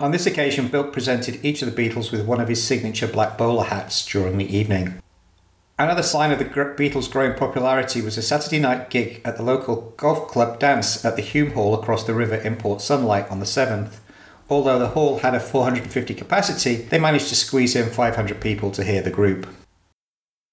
On 0.00 0.12
this 0.12 0.26
occasion, 0.26 0.68
Bilk 0.68 0.92
presented 0.92 1.44
each 1.44 1.60
of 1.60 1.74
the 1.74 1.88
Beatles 1.88 2.12
with 2.12 2.24
one 2.24 2.40
of 2.40 2.46
his 2.46 2.62
signature 2.62 3.08
black 3.08 3.36
bowler 3.36 3.64
hats 3.64 4.06
during 4.06 4.38
the 4.38 4.56
evening. 4.56 5.02
Another 5.76 6.04
sign 6.04 6.30
of 6.30 6.38
the 6.38 6.44
Beatles' 6.44 7.10
growing 7.10 7.34
popularity 7.34 8.00
was 8.00 8.16
a 8.16 8.22
Saturday 8.22 8.60
night 8.60 8.90
gig 8.90 9.20
at 9.24 9.36
the 9.36 9.42
local 9.42 9.92
golf 9.96 10.28
club 10.28 10.60
dance 10.60 11.04
at 11.04 11.16
the 11.16 11.22
Hulme 11.22 11.52
Hall 11.52 11.74
across 11.74 12.04
the 12.04 12.14
river 12.14 12.36
in 12.36 12.56
Port 12.56 12.80
Sunlight 12.80 13.28
on 13.28 13.40
the 13.40 13.46
7th. 13.46 13.96
Although 14.48 14.78
the 14.78 14.88
hall 14.88 15.18
had 15.18 15.34
a 15.34 15.40
450 15.40 16.14
capacity, 16.14 16.76
they 16.76 16.98
managed 16.98 17.28
to 17.28 17.36
squeeze 17.36 17.74
in 17.74 17.90
500 17.90 18.40
people 18.40 18.70
to 18.72 18.84
hear 18.84 19.02
the 19.02 19.10
group. 19.10 19.48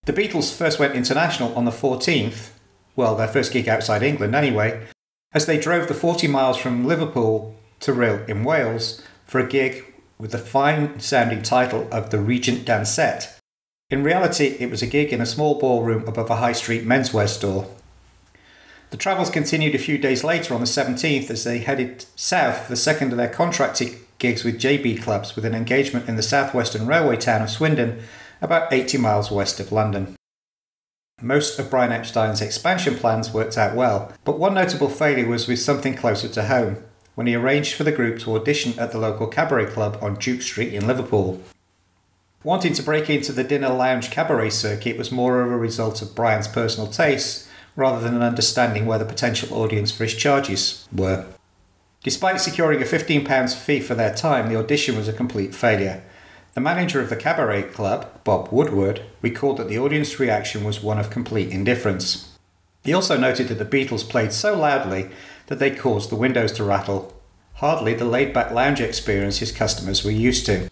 The 0.06 0.14
Beatles 0.14 0.56
first 0.56 0.80
went 0.80 0.96
international 0.96 1.56
on 1.56 1.66
the 1.66 1.72
14th, 1.72 2.50
well, 2.96 3.16
their 3.16 3.28
first 3.28 3.52
gig 3.52 3.68
outside 3.68 4.04
England 4.04 4.36
anyway, 4.36 4.88
as 5.34 5.46
they 5.46 5.60
drove 5.60 5.88
the 5.88 5.94
40 5.94 6.28
miles 6.28 6.58
from 6.58 6.86
Liverpool 6.86 7.56
to 7.82 7.94
Rhyl 7.94 8.28
in 8.28 8.44
Wales 8.44 9.02
for 9.26 9.40
a 9.40 9.48
gig 9.48 9.94
with 10.18 10.32
the 10.32 10.38
fine 10.38 11.00
sounding 11.00 11.42
title 11.42 11.88
of 11.92 12.10
the 12.10 12.20
Regent 12.20 12.66
Dansette. 12.66 13.38
In 13.90 14.04
reality, 14.04 14.56
it 14.60 14.70
was 14.70 14.82
a 14.82 14.88
gig 14.88 15.12
in 15.12 15.22
a 15.22 15.26
small 15.26 15.60
ballroom 15.60 16.08
above 16.08 16.30
a 16.30 16.38
high 16.38 16.54
street 16.54 16.86
menswear 16.86 17.28
store. 17.28 17.68
The 18.92 18.98
travels 18.98 19.30
continued 19.30 19.76
a 19.76 19.80
few 19.80 19.98
days 19.98 20.24
later 20.24 20.54
on 20.54 20.62
the 20.62 20.66
17th 20.66 21.30
as 21.30 21.44
they 21.44 21.60
headed 21.60 22.06
south 22.16 22.64
for 22.64 22.70
the 22.70 22.78
second 22.78 23.12
of 23.12 23.18
their 23.18 23.28
contracted 23.28 23.98
gigs 24.18 24.44
with 24.44 24.60
JB 24.60 25.02
clubs 25.02 25.36
with 25.36 25.44
an 25.46 25.54
engagement 25.54 26.08
in 26.08 26.16
the 26.16 26.24
southwestern 26.24 26.88
railway 26.88 27.18
town 27.18 27.42
of 27.42 27.50
Swindon, 27.50 28.02
about 28.42 28.72
80 28.72 28.98
miles 29.00 29.30
west 29.30 29.60
of 29.60 29.72
London. 29.72 30.16
Most 31.22 31.60
of 31.60 31.70
Brian 31.70 31.92
Epstein's 31.92 32.42
expansion 32.42 32.96
plans 32.96 33.34
worked 33.34 33.58
out 33.58 33.76
well, 33.76 34.12
but 34.24 34.40
one 34.40 34.54
notable 34.54 34.90
failure 34.90 35.28
was 35.28 35.48
with 35.48 35.60
something 35.60 35.96
closer 35.96 36.28
to 36.28 36.46
home, 36.46 36.78
when 37.16 37.28
he 37.28 37.36
arranged 37.36 37.74
for 37.74 37.84
the 37.84 37.92
group 37.92 38.20
to 38.20 38.36
audition 38.36 38.78
at 38.78 38.92
the 38.92 38.98
local 38.98 39.28
cabaret 39.28 39.66
club 39.66 39.98
on 40.02 40.16
Duke 40.16 40.42
Street 40.42 40.74
in 40.74 40.86
Liverpool. 40.86 41.42
Wanting 42.44 42.74
to 42.74 42.84
break 42.84 43.10
into 43.10 43.32
the 43.32 43.44
dinner 43.44 43.70
lounge 43.70 44.12
cabaret 44.12 44.52
circuit 44.52 44.98
was 44.98 45.12
more 45.12 45.42
of 45.42 45.52
a 45.52 45.58
result 45.58 46.02
of 46.02 46.14
Brian's 46.14 46.48
personal 46.48 46.88
tastes 46.88 47.50
rather 47.76 48.00
than 48.00 48.16
an 48.16 48.22
understanding 48.22 48.86
where 48.86 49.00
the 49.00 49.06
potential 49.06 49.58
audience 49.58 49.92
for 49.92 50.04
his 50.04 50.14
charges 50.14 50.88
were. 50.96 51.26
Despite 52.04 52.40
securing 52.40 52.82
a 52.82 52.86
£15 52.86 53.56
fee 53.56 53.80
for 53.80 53.96
their 53.96 54.14
time, 54.14 54.48
the 54.48 54.60
audition 54.60 54.96
was 54.96 55.08
a 55.08 55.14
complete 55.14 55.56
failure, 55.56 56.04
the 56.56 56.62
manager 56.62 57.02
of 57.02 57.10
the 57.10 57.18
cabaret 57.18 57.64
club, 57.64 58.24
Bob 58.24 58.48
Woodward, 58.50 59.02
recalled 59.22 59.58
that 59.58 59.68
the 59.68 59.78
audience 59.78 60.22
reaction 60.22 60.64
was 60.64 60.82
one 60.82 60.98
of 60.98 61.10
complete 61.10 61.50
indifference. 61.50 62.32
He 62.86 62.94
also 62.94 63.18
noted 63.18 63.50
that 63.50 63.60
the 63.60 63.66
Beatles 63.66 64.08
played 64.08 64.32
so 64.32 64.58
loudly 64.58 65.10
that 65.48 65.60
they 65.60 65.72
caused 65.72 66.10
the 66.10 66.16
windows 66.16 66.52
to 66.54 66.64
rattle, 66.64 67.14
hardly 67.56 67.94
the 67.94 68.06
laid 68.06 68.34
back 68.34 68.52
lounge 68.52 68.82
experience 68.82 69.40
his 69.40 69.52
customers 69.52 70.04
were 70.04 70.12
used 70.12 70.46
to. 70.46 70.70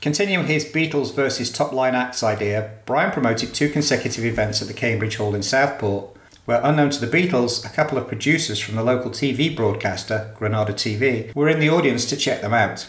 Continuing 0.00 0.46
his 0.46 0.64
Beatles 0.64 1.14
versus 1.14 1.50
top 1.50 1.72
line 1.72 1.94
acts 1.94 2.22
idea, 2.22 2.72
Brian 2.84 3.10
promoted 3.10 3.54
two 3.54 3.70
consecutive 3.70 4.24
events 4.24 4.60
at 4.60 4.68
the 4.68 4.74
Cambridge 4.74 5.16
Hall 5.16 5.34
in 5.34 5.42
Southport, 5.42 6.14
where, 6.44 6.60
unknown 6.62 6.90
to 6.90 7.04
the 7.04 7.16
Beatles, 7.16 7.64
a 7.64 7.74
couple 7.74 7.96
of 7.96 8.06
producers 8.08 8.60
from 8.60 8.76
the 8.76 8.84
local 8.84 9.10
TV 9.10 9.54
broadcaster, 9.54 10.34
Granada 10.36 10.74
TV, 10.74 11.34
were 11.34 11.48
in 11.48 11.58
the 11.58 11.70
audience 11.70 12.04
to 12.06 12.16
check 12.16 12.42
them 12.42 12.52
out 12.52 12.86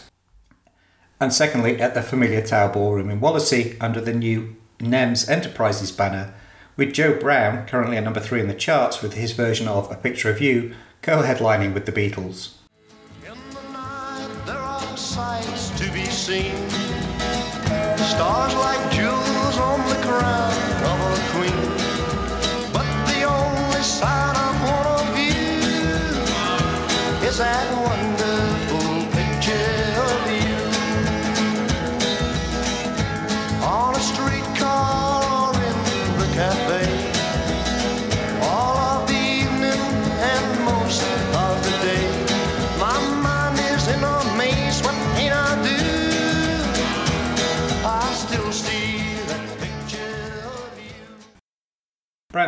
and 1.20 1.32
secondly 1.32 1.80
at 1.80 1.94
the 1.94 2.02
familiar 2.02 2.42
Tower 2.44 2.72
Ballroom 2.72 3.10
in 3.10 3.20
Wallasey 3.20 3.76
under 3.80 4.00
the 4.00 4.12
new 4.12 4.56
NEMS 4.80 5.28
Enterprises 5.28 5.92
banner, 5.92 6.34
with 6.76 6.92
Joe 6.92 7.18
Brown, 7.18 7.66
currently 7.66 7.96
at 7.96 8.04
number 8.04 8.20
three 8.20 8.40
in 8.40 8.48
the 8.48 8.54
charts 8.54 9.02
with 9.02 9.14
his 9.14 9.32
version 9.32 9.66
of 9.66 9.90
A 9.90 9.96
Picture 9.96 10.30
of 10.30 10.40
You, 10.40 10.74
co 11.02 11.22
headlining 11.22 11.72
with 11.74 11.86
the 11.86 11.92
Beatles. 11.92 12.52
The 13.22 13.34
night. 13.72 14.26
Stars 17.98 18.54
like 18.54 18.92
jewels 18.92 19.58
on 19.58 19.88
the 19.88 19.94
crown 20.06 20.65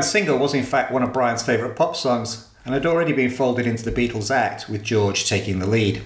Single 0.04 0.38
was 0.38 0.54
in 0.54 0.64
fact 0.64 0.92
one 0.92 1.02
of 1.02 1.12
Brian's 1.12 1.42
favourite 1.42 1.76
pop 1.76 1.96
songs 1.96 2.48
and 2.64 2.74
had 2.74 2.86
already 2.86 3.12
been 3.12 3.30
folded 3.30 3.66
into 3.66 3.84
the 3.84 3.92
Beatles' 3.92 4.30
act 4.30 4.68
with 4.68 4.82
George 4.82 5.28
taking 5.28 5.58
the 5.58 5.66
lead. 5.66 6.02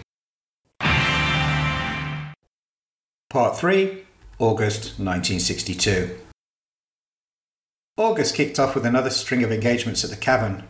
Part 3.31 3.57
3 3.57 4.05
August 4.39 4.99
1962. 4.99 6.19
August 7.97 8.35
kicked 8.35 8.59
off 8.59 8.75
with 8.75 8.85
another 8.87 9.11
string 9.11 9.43
of 9.43 9.53
engagements 9.53 10.03
at 10.05 10.11
the 10.11 10.17
Cavern. 10.17 10.65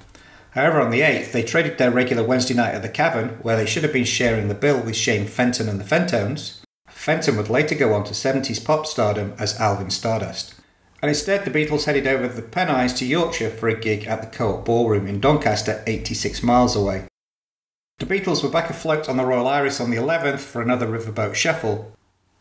However, 0.50 0.80
on 0.80 0.90
the 0.90 1.00
8th, 1.00 1.32
they 1.32 1.42
traded 1.42 1.78
their 1.78 1.90
regular 1.90 2.22
Wednesday 2.22 2.54
night 2.54 2.74
at 2.74 2.82
the 2.82 2.88
Cavern, 2.88 3.38
where 3.42 3.56
they 3.56 3.66
should 3.66 3.82
have 3.82 3.92
been 3.92 4.04
sharing 4.04 4.48
the 4.48 4.54
bill 4.54 4.80
with 4.80 4.96
Shane 4.96 5.26
Fenton 5.26 5.68
and 5.68 5.80
the 5.80 5.84
Fentones. 5.84 6.60
Fenton 6.88 7.36
would 7.36 7.48
later 7.48 7.74
go 7.74 7.94
on 7.94 8.04
to 8.04 8.12
70s 8.12 8.64
pop 8.64 8.86
stardom 8.86 9.34
as 9.38 9.58
Alvin 9.58 9.90
Stardust. 9.90 10.54
And 11.02 11.08
instead, 11.08 11.44
the 11.44 11.50
Beatles 11.50 11.84
headed 11.84 12.06
over 12.06 12.28
the 12.28 12.42
Pennines 12.42 12.94
to 12.94 13.04
Yorkshire 13.04 13.50
for 13.50 13.68
a 13.68 13.78
gig 13.78 14.06
at 14.06 14.20
the 14.20 14.28
Co-op 14.28 14.64
Ballroom 14.64 15.08
in 15.08 15.20
Doncaster, 15.20 15.82
86 15.84 16.44
miles 16.44 16.76
away. 16.76 17.06
The 17.98 18.06
Beatles 18.06 18.42
were 18.42 18.48
back 18.48 18.70
afloat 18.70 19.08
on 19.08 19.16
the 19.16 19.24
Royal 19.24 19.48
Iris 19.48 19.80
on 19.80 19.90
the 19.90 19.96
11th 19.96 20.38
for 20.38 20.62
another 20.62 20.86
riverboat 20.86 21.34
shuffle, 21.34 21.92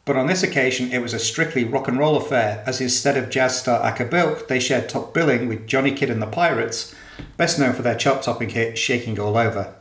but 0.06 0.16
on 0.16 0.28
this 0.28 0.44
occasion, 0.44 0.92
it 0.92 1.02
was 1.02 1.14
a 1.14 1.20
strictly 1.20 1.64
rock 1.64 1.88
and 1.88 1.98
roll 1.98 2.18
affair, 2.18 2.64
as 2.66 2.82
instead 2.82 3.18
of 3.18 3.30
jazz 3.30 3.60
star 3.60 3.84
Acker 3.84 4.06
Bilk, 4.06 4.48
they 4.48 4.60
shared 4.60 4.90
top 4.90 5.14
billing 5.14 5.48
with 5.48 5.68
Johnny 5.68 5.92
Kidd 5.92 6.10
and 6.10 6.22
the 6.22 6.28
Pirates, 6.28 6.96
best 7.38 7.60
known 7.60 7.74
for 7.74 7.82
their 7.82 7.96
chart 7.96 8.24
topping 8.24 8.50
hit 8.50 8.78
Shaking 8.78 9.20
All 9.20 9.38
Over. 9.38 9.76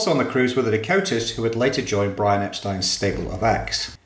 Also 0.00 0.12
on 0.12 0.16
the 0.16 0.24
cruise 0.24 0.56
were 0.56 0.62
the 0.62 0.70
Dakotas, 0.70 1.32
who 1.32 1.42
would 1.42 1.54
later 1.54 1.82
join 1.82 2.14
Brian 2.14 2.40
Epstein's 2.40 2.88
stable 2.88 3.30
of 3.30 3.42
acts. 3.42 3.98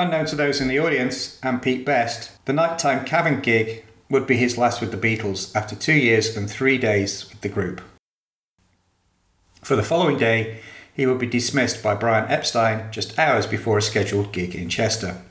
Unknown 0.00 0.26
to 0.26 0.34
those 0.34 0.60
in 0.60 0.66
the 0.66 0.80
audience, 0.80 1.38
and 1.44 1.62
Pete 1.62 1.86
Best, 1.86 2.44
the 2.44 2.52
nighttime 2.52 3.04
cavern 3.04 3.40
gig 3.40 3.84
would 4.10 4.26
be 4.26 4.36
his 4.36 4.58
last 4.58 4.80
with 4.80 4.90
the 4.90 4.96
Beatles 4.96 5.54
after 5.54 5.76
two 5.76 5.92
years 5.92 6.36
and 6.36 6.50
three 6.50 6.76
days 6.76 7.30
with 7.30 7.40
the 7.42 7.48
group. 7.48 7.82
For 9.62 9.76
the 9.76 9.84
following 9.84 10.18
day, 10.18 10.58
he 10.92 11.06
would 11.06 11.20
be 11.20 11.28
dismissed 11.28 11.84
by 11.84 11.94
Brian 11.94 12.28
Epstein 12.28 12.90
just 12.90 13.16
hours 13.16 13.46
before 13.46 13.78
a 13.78 13.82
scheduled 13.82 14.32
gig 14.32 14.56
in 14.56 14.68
Chester. 14.68 15.22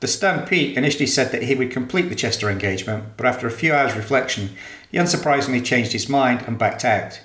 The 0.00 0.44
Pete 0.48 0.76
initially 0.76 1.06
said 1.06 1.30
that 1.30 1.44
he 1.44 1.54
would 1.54 1.70
complete 1.70 2.08
the 2.08 2.16
Chester 2.16 2.50
engagement, 2.50 3.16
but 3.16 3.26
after 3.26 3.46
a 3.46 3.52
few 3.52 3.72
hours' 3.72 3.94
reflection, 3.94 4.56
he 4.90 4.98
unsurprisingly 4.98 5.64
changed 5.64 5.92
his 5.92 6.08
mind 6.08 6.42
and 6.48 6.58
backed 6.58 6.84
out. 6.84 7.20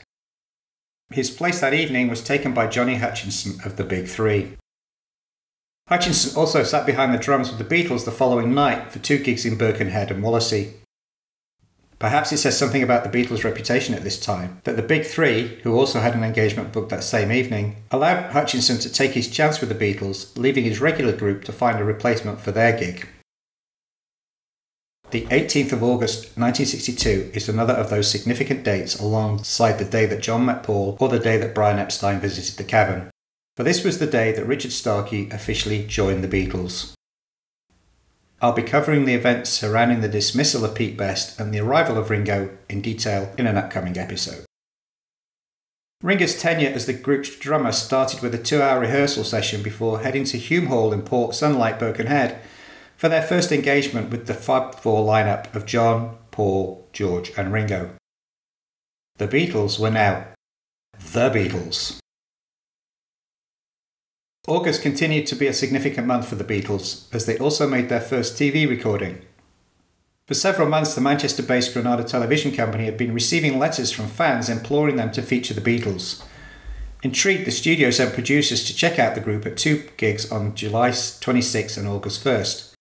His 1.09 1.29
place 1.29 1.61
that 1.61 1.73
evening 1.73 2.09
was 2.09 2.21
taken 2.21 2.53
by 2.53 2.67
Johnny 2.67 2.95
Hutchinson 2.95 3.59
of 3.65 3.77
the 3.77 3.85
Big 3.85 4.07
Three. 4.07 4.57
Hutchinson 5.87 6.37
also 6.37 6.63
sat 6.63 6.85
behind 6.85 7.13
the 7.13 7.17
drums 7.17 7.49
with 7.49 7.59
the 7.59 7.75
Beatles 7.75 8.03
the 8.03 8.11
following 8.11 8.53
night 8.53 8.91
for 8.91 8.99
two 8.99 9.17
gigs 9.17 9.45
in 9.45 9.57
Birkenhead 9.57 10.11
and 10.11 10.21
Wallasey. 10.21 10.73
Perhaps 11.97 12.33
it 12.33 12.37
says 12.37 12.57
something 12.57 12.83
about 12.83 13.03
the 13.03 13.09
Beatles' 13.09 13.45
reputation 13.45 13.95
at 13.95 14.03
this 14.03 14.19
time 14.19 14.61
that 14.65 14.75
the 14.75 14.83
Big 14.83 15.05
Three, 15.05 15.59
who 15.63 15.75
also 15.75 16.01
had 16.01 16.13
an 16.13 16.25
engagement 16.25 16.73
booked 16.73 16.89
that 16.89 17.05
same 17.05 17.31
evening, 17.31 17.77
allowed 17.89 18.31
Hutchinson 18.33 18.77
to 18.79 18.91
take 18.91 19.13
his 19.13 19.29
chance 19.29 19.61
with 19.61 19.69
the 19.69 19.75
Beatles, 19.75 20.37
leaving 20.37 20.65
his 20.65 20.81
regular 20.81 21.13
group 21.13 21.45
to 21.45 21.53
find 21.53 21.79
a 21.79 21.85
replacement 21.85 22.41
for 22.41 22.51
their 22.51 22.77
gig. 22.77 23.07
The 25.09 25.25
18th 25.27 25.71
of 25.71 25.83
August 25.83 26.37
1962 26.37 27.31
is 27.33 27.47
another 27.47 27.73
of 27.73 27.89
those 27.89 28.11
significant 28.11 28.65
dates 28.65 28.99
alongside 28.99 29.79
the 29.79 29.85
day 29.85 30.05
that 30.05 30.21
John 30.21 30.45
met 30.45 30.63
Paul 30.63 30.97
or 30.99 31.07
the 31.07 31.17
day 31.17 31.37
that 31.37 31.55
Brian 31.55 31.79
Epstein 31.79 32.19
visited 32.19 32.57
the 32.57 32.65
cavern. 32.65 33.09
For 33.55 33.63
this 33.63 33.85
was 33.85 33.99
the 33.99 34.05
day 34.05 34.33
that 34.33 34.45
Richard 34.45 34.73
Starkey 34.73 35.29
officially 35.31 35.85
joined 35.87 36.25
the 36.25 36.27
Beatles. 36.27 36.91
I'll 38.41 38.51
be 38.51 38.63
covering 38.63 39.05
the 39.05 39.13
events 39.13 39.49
surrounding 39.49 40.01
the 40.01 40.09
dismissal 40.09 40.65
of 40.65 40.75
Pete 40.75 40.97
Best 40.97 41.39
and 41.39 41.53
the 41.53 41.61
arrival 41.61 41.97
of 41.97 42.09
Ringo 42.09 42.57
in 42.67 42.81
detail 42.81 43.33
in 43.37 43.47
an 43.47 43.55
upcoming 43.55 43.97
episode. 43.97 44.43
Ringo's 46.03 46.37
tenure 46.37 46.69
as 46.69 46.85
the 46.85 46.91
group's 46.91 47.33
drummer 47.39 47.71
started 47.71 48.19
with 48.19 48.35
a 48.35 48.37
two 48.37 48.61
hour 48.61 48.81
rehearsal 48.81 49.23
session 49.23 49.63
before 49.63 50.01
heading 50.01 50.25
to 50.25 50.37
Hulme 50.37 50.67
Hall 50.67 50.91
in 50.91 51.01
Port 51.01 51.33
Sunlight, 51.33 51.79
Birkenhead, 51.79 52.41
for 52.97 53.07
their 53.07 53.21
first 53.21 53.51
engagement 53.51 54.09
with 54.09 54.25
the 54.25 54.33
Fab 54.33 54.75
Four 54.75 55.07
lineup 55.07 55.53
of 55.55 55.65
John, 55.65 56.17
Paul, 56.31 56.87
George, 56.91 57.31
and 57.37 57.53
Ringo. 57.53 57.91
The 59.17 59.27
Beatles 59.27 59.79
were 59.79 59.91
now 59.91 60.27
the 61.13 61.29
Beatles. 61.29 61.99
August 64.47 64.81
continued 64.81 65.27
to 65.27 65.35
be 65.35 65.47
a 65.47 65.53
significant 65.53 66.07
month 66.07 66.27
for 66.27 66.35
the 66.35 66.43
Beatles 66.43 67.13
as 67.13 67.25
they 67.25 67.37
also 67.37 67.67
made 67.67 67.89
their 67.89 68.01
first 68.01 68.35
TV 68.35 68.67
recording. 68.67 69.21
For 70.25 70.33
several 70.33 70.67
months, 70.67 70.95
the 70.95 71.01
Manchester 71.01 71.43
based 71.43 71.73
Granada 71.73 72.03
Television 72.03 72.51
Company 72.51 72.85
had 72.85 72.97
been 72.97 73.13
receiving 73.13 73.59
letters 73.59 73.91
from 73.91 74.07
fans 74.07 74.49
imploring 74.49 74.95
them 74.95 75.11
to 75.11 75.21
feature 75.21 75.53
the 75.53 75.61
Beatles. 75.61 76.23
Intrigued, 77.03 77.45
the 77.45 77.51
studio 77.51 77.91
sent 77.91 78.13
producers 78.13 78.63
to 78.65 78.75
check 78.75 78.97
out 78.97 79.15
the 79.15 79.21
group 79.21 79.45
at 79.45 79.57
two 79.57 79.87
gigs 79.97 80.31
on 80.31 80.55
July 80.55 80.91
26 80.91 81.77
and 81.77 81.87
August 81.87 82.23
1st. 82.23 82.76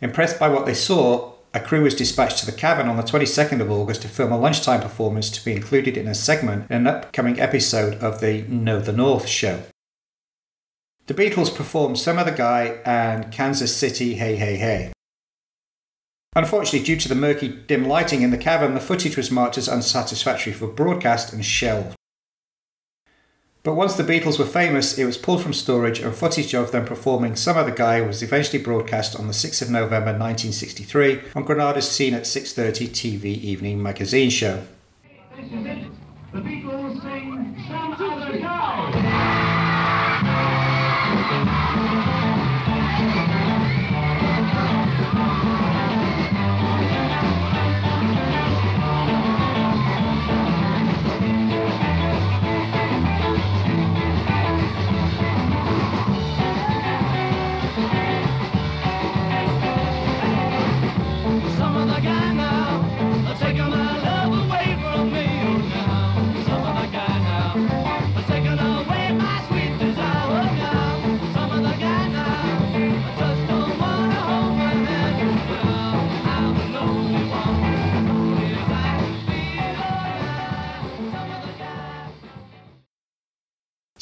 Impressed 0.00 0.38
by 0.38 0.48
what 0.48 0.66
they 0.66 0.74
saw, 0.74 1.34
a 1.52 1.60
crew 1.60 1.82
was 1.82 1.94
dispatched 1.94 2.38
to 2.38 2.46
the 2.46 2.52
cavern 2.52 2.88
on 2.88 2.96
the 2.96 3.02
22nd 3.02 3.60
of 3.60 3.70
August 3.70 4.02
to 4.02 4.08
film 4.08 4.32
a 4.32 4.38
lunchtime 4.38 4.80
performance 4.80 5.30
to 5.30 5.44
be 5.44 5.52
included 5.52 5.96
in 5.96 6.06
a 6.06 6.14
segment 6.14 6.70
in 6.70 6.76
an 6.76 6.86
upcoming 6.86 7.40
episode 7.40 7.94
of 7.94 8.20
the 8.20 8.42
Know 8.42 8.80
the 8.80 8.92
North 8.92 9.26
show. 9.26 9.64
The 11.06 11.14
Beatles 11.14 11.54
performed 11.54 11.98
Some 11.98 12.18
Other 12.18 12.34
Guy 12.34 12.80
and 12.84 13.32
Kansas 13.32 13.76
City 13.76 14.14
Hey 14.14 14.36
Hey 14.36 14.56
Hey. 14.56 14.92
Unfortunately, 16.36 16.86
due 16.86 16.96
to 16.96 17.08
the 17.08 17.16
murky, 17.16 17.48
dim 17.48 17.88
lighting 17.88 18.22
in 18.22 18.30
the 18.30 18.38
cavern, 18.38 18.74
the 18.74 18.80
footage 18.80 19.16
was 19.16 19.32
marked 19.32 19.58
as 19.58 19.68
unsatisfactory 19.68 20.52
for 20.52 20.68
broadcast 20.68 21.32
and 21.32 21.44
shelved. 21.44 21.96
But 23.62 23.74
once 23.74 23.94
the 23.94 24.02
Beatles 24.02 24.38
were 24.38 24.46
famous, 24.46 24.96
it 24.96 25.04
was 25.04 25.18
pulled 25.18 25.42
from 25.42 25.52
storage 25.52 26.00
and 26.00 26.14
footage 26.14 26.54
of 26.54 26.72
them 26.72 26.86
performing 26.86 27.36
Some 27.36 27.58
Other 27.58 27.70
Guy 27.70 28.00
was 28.00 28.22
eventually 28.22 28.62
broadcast 28.62 29.18
on 29.18 29.26
the 29.26 29.34
6th 29.34 29.60
of 29.60 29.68
November 29.68 30.12
1963 30.12 31.20
on 31.36 31.44
Granada's 31.44 31.90
Scene 31.90 32.14
at 32.14 32.22
6.30 32.22 32.88
TV 32.88 33.24
evening 33.24 33.82
magazine 33.82 34.30
show. 34.30 34.64
The 35.36 36.38
Beatles 36.38 37.02
sing 37.02 37.64
Some 37.68 37.92
Other 37.92 38.38
Guy. 38.38 39.69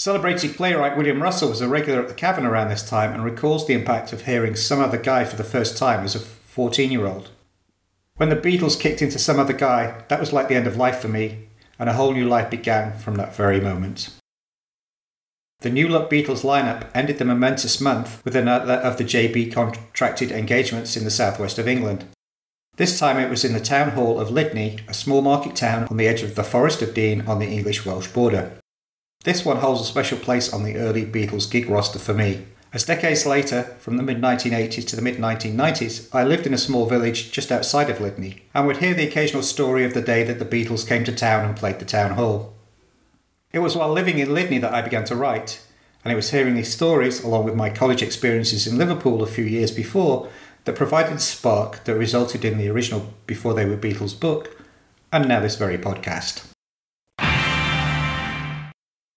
Celebrated 0.09 0.57
playwright 0.57 0.97
William 0.97 1.23
Russell 1.23 1.51
was 1.51 1.61
a 1.61 1.69
regular 1.69 2.01
at 2.01 2.09
the 2.09 2.15
cavern 2.15 2.47
around 2.47 2.71
this 2.71 2.89
time 2.89 3.13
and 3.13 3.23
recalls 3.23 3.67
the 3.67 3.75
impact 3.75 4.11
of 4.11 4.25
hearing 4.25 4.57
Some 4.57 4.81
Other 4.81 4.97
Guy 4.97 5.27
for 5.27 5.37
the 5.37 5.45
first 5.45 5.77
time 5.77 6.03
as 6.03 6.15
a 6.15 6.19
14 6.19 6.91
year 6.91 7.05
old. 7.05 7.29
When 8.17 8.31
the 8.31 8.35
Beatles 8.35 8.81
kicked 8.81 9.03
into 9.03 9.19
Some 9.19 9.39
Other 9.39 9.53
Guy, 9.53 10.03
that 10.09 10.19
was 10.19 10.33
like 10.33 10.49
the 10.49 10.55
end 10.55 10.67
of 10.67 10.79
life 10.79 11.01
for 11.01 11.09
me, 11.09 11.49
and 11.79 11.91
a 11.91 11.93
whole 11.93 12.15
new 12.15 12.27
life 12.27 12.49
began 12.49 12.97
from 12.97 13.17
that 13.17 13.37
very 13.37 13.61
moment. 13.61 14.09
The 15.61 15.69
New 15.69 15.89
Look 15.89 16.09
Beatles 16.09 16.43
lineup 16.43 16.89
ended 16.95 17.19
the 17.19 17.27
momentous 17.27 17.79
month 17.79 18.25
with 18.25 18.35
another 18.35 18.77
of 18.77 18.97
the 18.97 19.05
JB 19.05 19.53
contracted 19.53 20.33
engagements 20.33 20.97
in 20.97 21.05
the 21.05 21.11
southwest 21.11 21.59
of 21.59 21.69
England. 21.69 22.07
This 22.77 22.99
time 22.99 23.19
it 23.19 23.29
was 23.29 23.45
in 23.45 23.53
the 23.53 23.61
town 23.61 23.91
hall 23.91 24.19
of 24.19 24.31
Lydney, 24.31 24.79
a 24.89 24.95
small 24.95 25.21
market 25.21 25.55
town 25.55 25.87
on 25.91 25.99
the 25.99 26.09
edge 26.09 26.23
of 26.23 26.35
the 26.35 26.45
Forest 26.45 26.81
of 26.81 26.95
Dean 26.95 27.27
on 27.27 27.41
the 27.41 27.49
English 27.49 27.85
Welsh 27.85 28.09
border. 28.09 28.59
This 29.25 29.45
one 29.45 29.59
holds 29.59 29.81
a 29.81 29.85
special 29.85 30.19
place 30.19 30.53
on 30.53 30.63
the 30.63 30.77
early 30.77 31.05
Beatles 31.05 31.51
gig 31.51 31.69
roster 31.69 31.99
for 31.99 32.15
me, 32.15 32.47
as 32.71 32.85
decades 32.85 33.25
later, 33.25 33.63
from 33.79 33.97
the 33.97 34.03
mid 34.03 34.21
1980s 34.21 34.87
to 34.89 34.97
the 34.97 35.01
mid 35.01 35.17
1990s, 35.17 36.15
I 36.15 36.23
lived 36.23 36.47
in 36.47 36.53
a 36.53 36.59
small 36.59 36.87
village 36.87 37.33
just 37.33 37.51
outside 37.51 37.89
of 37.89 38.01
Lydney 38.01 38.43
and 38.53 38.67
would 38.67 38.79
hear 38.79 38.93
the 38.93 39.09
occasional 39.09 39.43
story 39.43 39.85
of 39.85 39.95
the 39.95 40.03
day 40.03 40.23
that 40.25 40.39
the 40.39 40.45
Beatles 40.45 40.87
came 40.87 41.03
to 41.05 41.13
town 41.13 41.47
and 41.47 41.57
played 41.57 41.79
the 41.79 41.87
town 41.87 42.13
hall. 42.13 42.55
It 43.53 43.61
was 43.61 43.75
while 43.75 43.91
living 43.91 44.19
in 44.19 44.35
Lydney 44.35 44.59
that 44.59 44.75
I 44.75 44.83
began 44.83 45.05
to 45.05 45.17
write, 45.17 45.65
and 46.05 46.13
it 46.13 46.17
was 46.17 46.31
hearing 46.31 46.57
these 46.57 46.73
stories, 46.73 47.25
along 47.25 47.45
with 47.45 47.55
my 47.55 47.71
college 47.71 48.03
experiences 48.03 48.67
in 48.67 48.77
Liverpool 48.77 49.23
a 49.23 49.27
few 49.27 49.45
years 49.45 49.71
before, 49.71 50.29
that 50.65 50.77
provided 50.77 51.23
spark 51.23 51.85
that 51.85 51.95
resulted 51.95 52.45
in 52.45 52.59
the 52.59 52.69
original 52.69 53.15
Before 53.27 53.55
They 53.55 53.65
Were 53.65 53.79
Beatles 53.79 54.19
book, 54.19 54.61
and 55.11 55.27
now 55.27 55.41
this 55.41 55.57
very 55.57 55.79
podcast. 55.79 56.45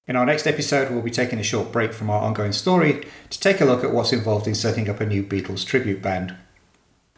In 0.08 0.16
our 0.16 0.26
next 0.26 0.48
episode, 0.48 0.92
we'll 0.92 1.04
be 1.04 1.12
taking 1.12 1.38
a 1.40 1.44
short 1.44 1.72
break 1.72 1.94
from 1.94 2.10
our 2.10 2.24
ongoing 2.24 2.54
story 2.54 3.06
to 3.30 3.40
take 3.40 3.62
a 3.62 3.66
look 3.66 3.84
at 3.84 3.94
what's 3.94 4.12
involved 4.12 4.48
in 4.48 4.56
setting 4.56 4.90
up 4.90 5.00
a 5.00 5.06
new 5.06 5.24
Beatles 5.24 5.64
tribute 5.64 6.02
band. 6.02 6.36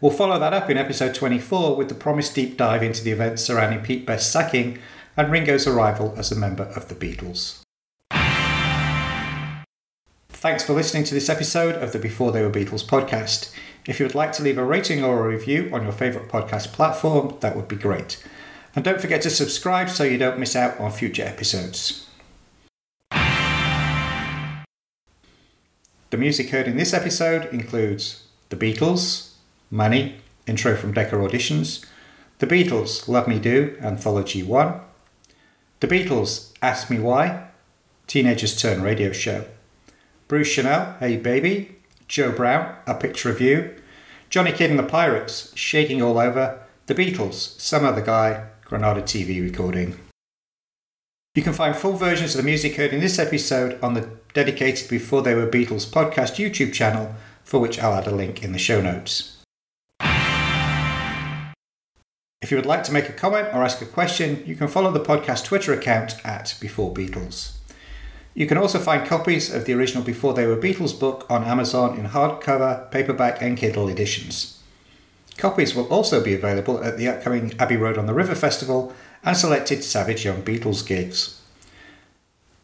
We'll 0.02 0.12
follow 0.12 0.38
that 0.38 0.54
up 0.54 0.70
in 0.70 0.78
episode 0.78 1.16
24 1.16 1.78
with 1.78 1.88
the 1.88 1.96
promised 1.96 2.36
deep 2.36 2.58
dive 2.58 2.84
into 2.84 3.02
the 3.02 3.12
events 3.12 3.42
surrounding 3.42 3.80
Pete 3.80 4.06
Best's 4.06 4.30
sacking 4.30 4.80
and 5.16 5.32
Ringo's 5.32 5.66
arrival 5.66 6.14
as 6.18 6.30
a 6.30 6.36
member 6.36 6.64
of 6.64 6.90
the 6.90 6.96
Beatles. 6.96 7.62
Thanks 10.28 10.66
for 10.66 10.74
listening 10.74 11.06
to 11.06 11.14
this 11.14 11.30
episode 11.30 11.76
of 11.76 11.94
the 11.94 12.00
Before 12.00 12.34
They 12.34 12.42
Were 12.42 12.50
Beatles 12.50 12.86
podcast. 12.86 13.56
If 13.88 13.98
you 13.98 14.06
would 14.06 14.16
like 14.16 14.34
to 14.34 14.44
leave 14.44 14.58
a 14.58 14.66
rating 14.66 15.02
or 15.02 15.24
a 15.24 15.30
review 15.30 15.70
on 15.72 15.84
your 15.84 15.94
favourite 15.94 16.28
podcast 16.28 16.74
platform, 16.74 17.38
that 17.40 17.56
would 17.56 17.70
be 17.70 17.78
great. 17.78 18.22
And 18.76 18.84
don't 18.84 19.00
forget 19.00 19.22
to 19.22 19.30
subscribe 19.30 19.90
so 19.90 20.04
you 20.04 20.18
don't 20.18 20.38
miss 20.38 20.54
out 20.54 20.78
on 20.82 20.92
future 20.92 21.24
episodes. 21.24 22.03
The 26.14 26.20
music 26.20 26.52
heard 26.52 26.68
in 26.68 26.78
this 26.78 26.94
episode 26.94 27.52
includes 27.52 28.28
The 28.50 28.56
Beatles, 28.56 29.32
Money, 29.72 30.18
intro 30.46 30.76
from 30.76 30.94
Decca 30.94 31.16
Auditions, 31.16 31.84
The 32.38 32.46
Beatles, 32.46 33.08
Love 33.08 33.28
Me 33.28 33.40
Do, 33.40 33.76
Anthology 33.82 34.44
1, 34.44 34.80
The 35.80 35.88
Beatles, 35.88 36.52
Ask 36.62 36.92
Me 36.92 37.00
Why, 37.00 37.48
Teenagers 38.06 38.56
Turn 38.56 38.84
Radio 38.84 39.12
Show, 39.12 39.46
Bruce 40.28 40.54
Channel, 40.54 40.98
Hey 41.00 41.18
Baby, 41.18 41.78
Joe 42.08 42.32
Brown, 42.32 42.76
A 42.86 42.94
Picture 42.94 43.32
of 43.32 43.42
You, 43.42 43.74
Johnny 44.30 44.52
Kidd 44.52 44.70
and 44.70 44.78
the 44.78 44.84
Pirates, 44.84 45.52
Shaking 45.56 46.04
All 46.04 46.20
Over, 46.20 46.60
The 46.86 46.94
Beatles, 46.94 47.60
Some 47.60 47.86
Other 47.86 48.02
Guy, 48.02 48.50
Granada 48.66 49.02
TV 49.02 49.42
recording. 49.42 49.98
You 51.34 51.42
can 51.42 51.54
find 51.54 51.76
full 51.76 51.94
versions 51.94 52.36
of 52.36 52.42
the 52.42 52.46
music 52.46 52.76
heard 52.76 52.94
in 52.94 53.00
this 53.00 53.18
episode 53.18 53.80
on 53.82 53.96
the 53.96 54.08
dedicated 54.34 54.90
Before 54.90 55.22
They 55.22 55.36
Were 55.36 55.48
Beatles 55.48 55.88
podcast 55.88 56.36
YouTube 56.44 56.74
channel, 56.74 57.16
for 57.44 57.60
which 57.60 57.80
I'll 57.80 57.94
add 57.94 58.08
a 58.08 58.16
link 58.16 58.44
in 58.44 58.52
the 58.52 58.60
show 58.60 58.82
notes. 58.82 59.42
If 62.42 62.52
you 62.52 62.58
would 62.58 62.66
like 62.66 62.84
to 62.84 62.92
make 62.92 63.08
a 63.08 63.14
comment 63.14 63.48
or 63.54 63.64
ask 63.64 63.82
a 63.82 63.86
question, 63.86 64.44
you 64.46 64.56
can 64.56 64.68
follow 64.68 64.92
the 64.92 65.00
podcast 65.00 65.46
Twitter 65.46 65.72
account 65.72 66.16
at 66.26 66.56
Before 66.60 66.94
Beatles. 66.94 67.58
You 68.34 68.48
can 68.48 68.58
also 68.58 68.80
find 68.80 69.08
copies 69.08 69.54
of 69.54 69.66
the 69.66 69.74
original 69.74 70.04
Before 70.04 70.34
They 70.34 70.48
Were 70.48 70.58
Beatles 70.58 71.00
book 71.00 71.26
on 71.30 71.44
Amazon 71.44 71.98
in 71.98 72.08
hardcover, 72.08 72.90
paperback, 72.92 73.42
and 73.42 73.56
Kindle 73.56 73.88
editions. 73.88 74.60
Copies 75.38 75.76
will 75.76 75.88
also 75.88 76.24
be 76.24 76.34
available 76.34 76.84
at 76.84 76.98
the 76.98 77.08
upcoming 77.08 77.54
Abbey 77.60 77.78
Road 77.78 77.98
on 77.98 78.08
the 78.08 78.14
River 78.14 78.36
Festival 78.36 78.94
and 79.24 79.38
selected 79.38 79.84
Savage 79.84 80.26
Young 80.26 80.42
Beatles 80.42 80.86
gigs. 80.86 81.40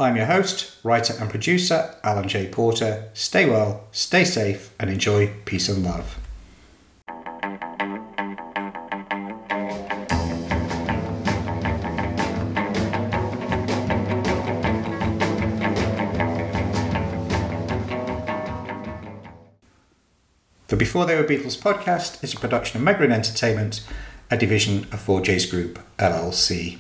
I'm 0.02 0.16
your 0.16 0.28
host, 0.28 0.78
writer, 0.82 1.14
and 1.20 1.30
producer, 1.30 1.94
Alan 2.06 2.30
J. 2.30 2.48
Porter. 2.48 3.10
Stay 3.14 3.50
well, 3.50 3.90
stay 3.92 4.24
safe, 4.24 4.74
and 4.80 4.90
enjoy 4.90 5.34
peace 5.44 5.68
and 5.68 5.84
love. 5.84 6.18
The 20.68 20.78
Before 20.78 21.06
They 21.06 21.18
Were 21.18 21.28
Beatles 21.28 21.60
podcast 21.60 22.24
is 22.24 22.34
a 22.34 22.38
production 22.38 22.80
of 22.80 22.88
Megrin 22.88 23.12
Entertainment, 23.12 23.86
a 24.32 24.38
division 24.38 24.84
of 24.94 25.06
4J's 25.06 25.46
Group, 25.46 25.78
LLC. 25.98 26.78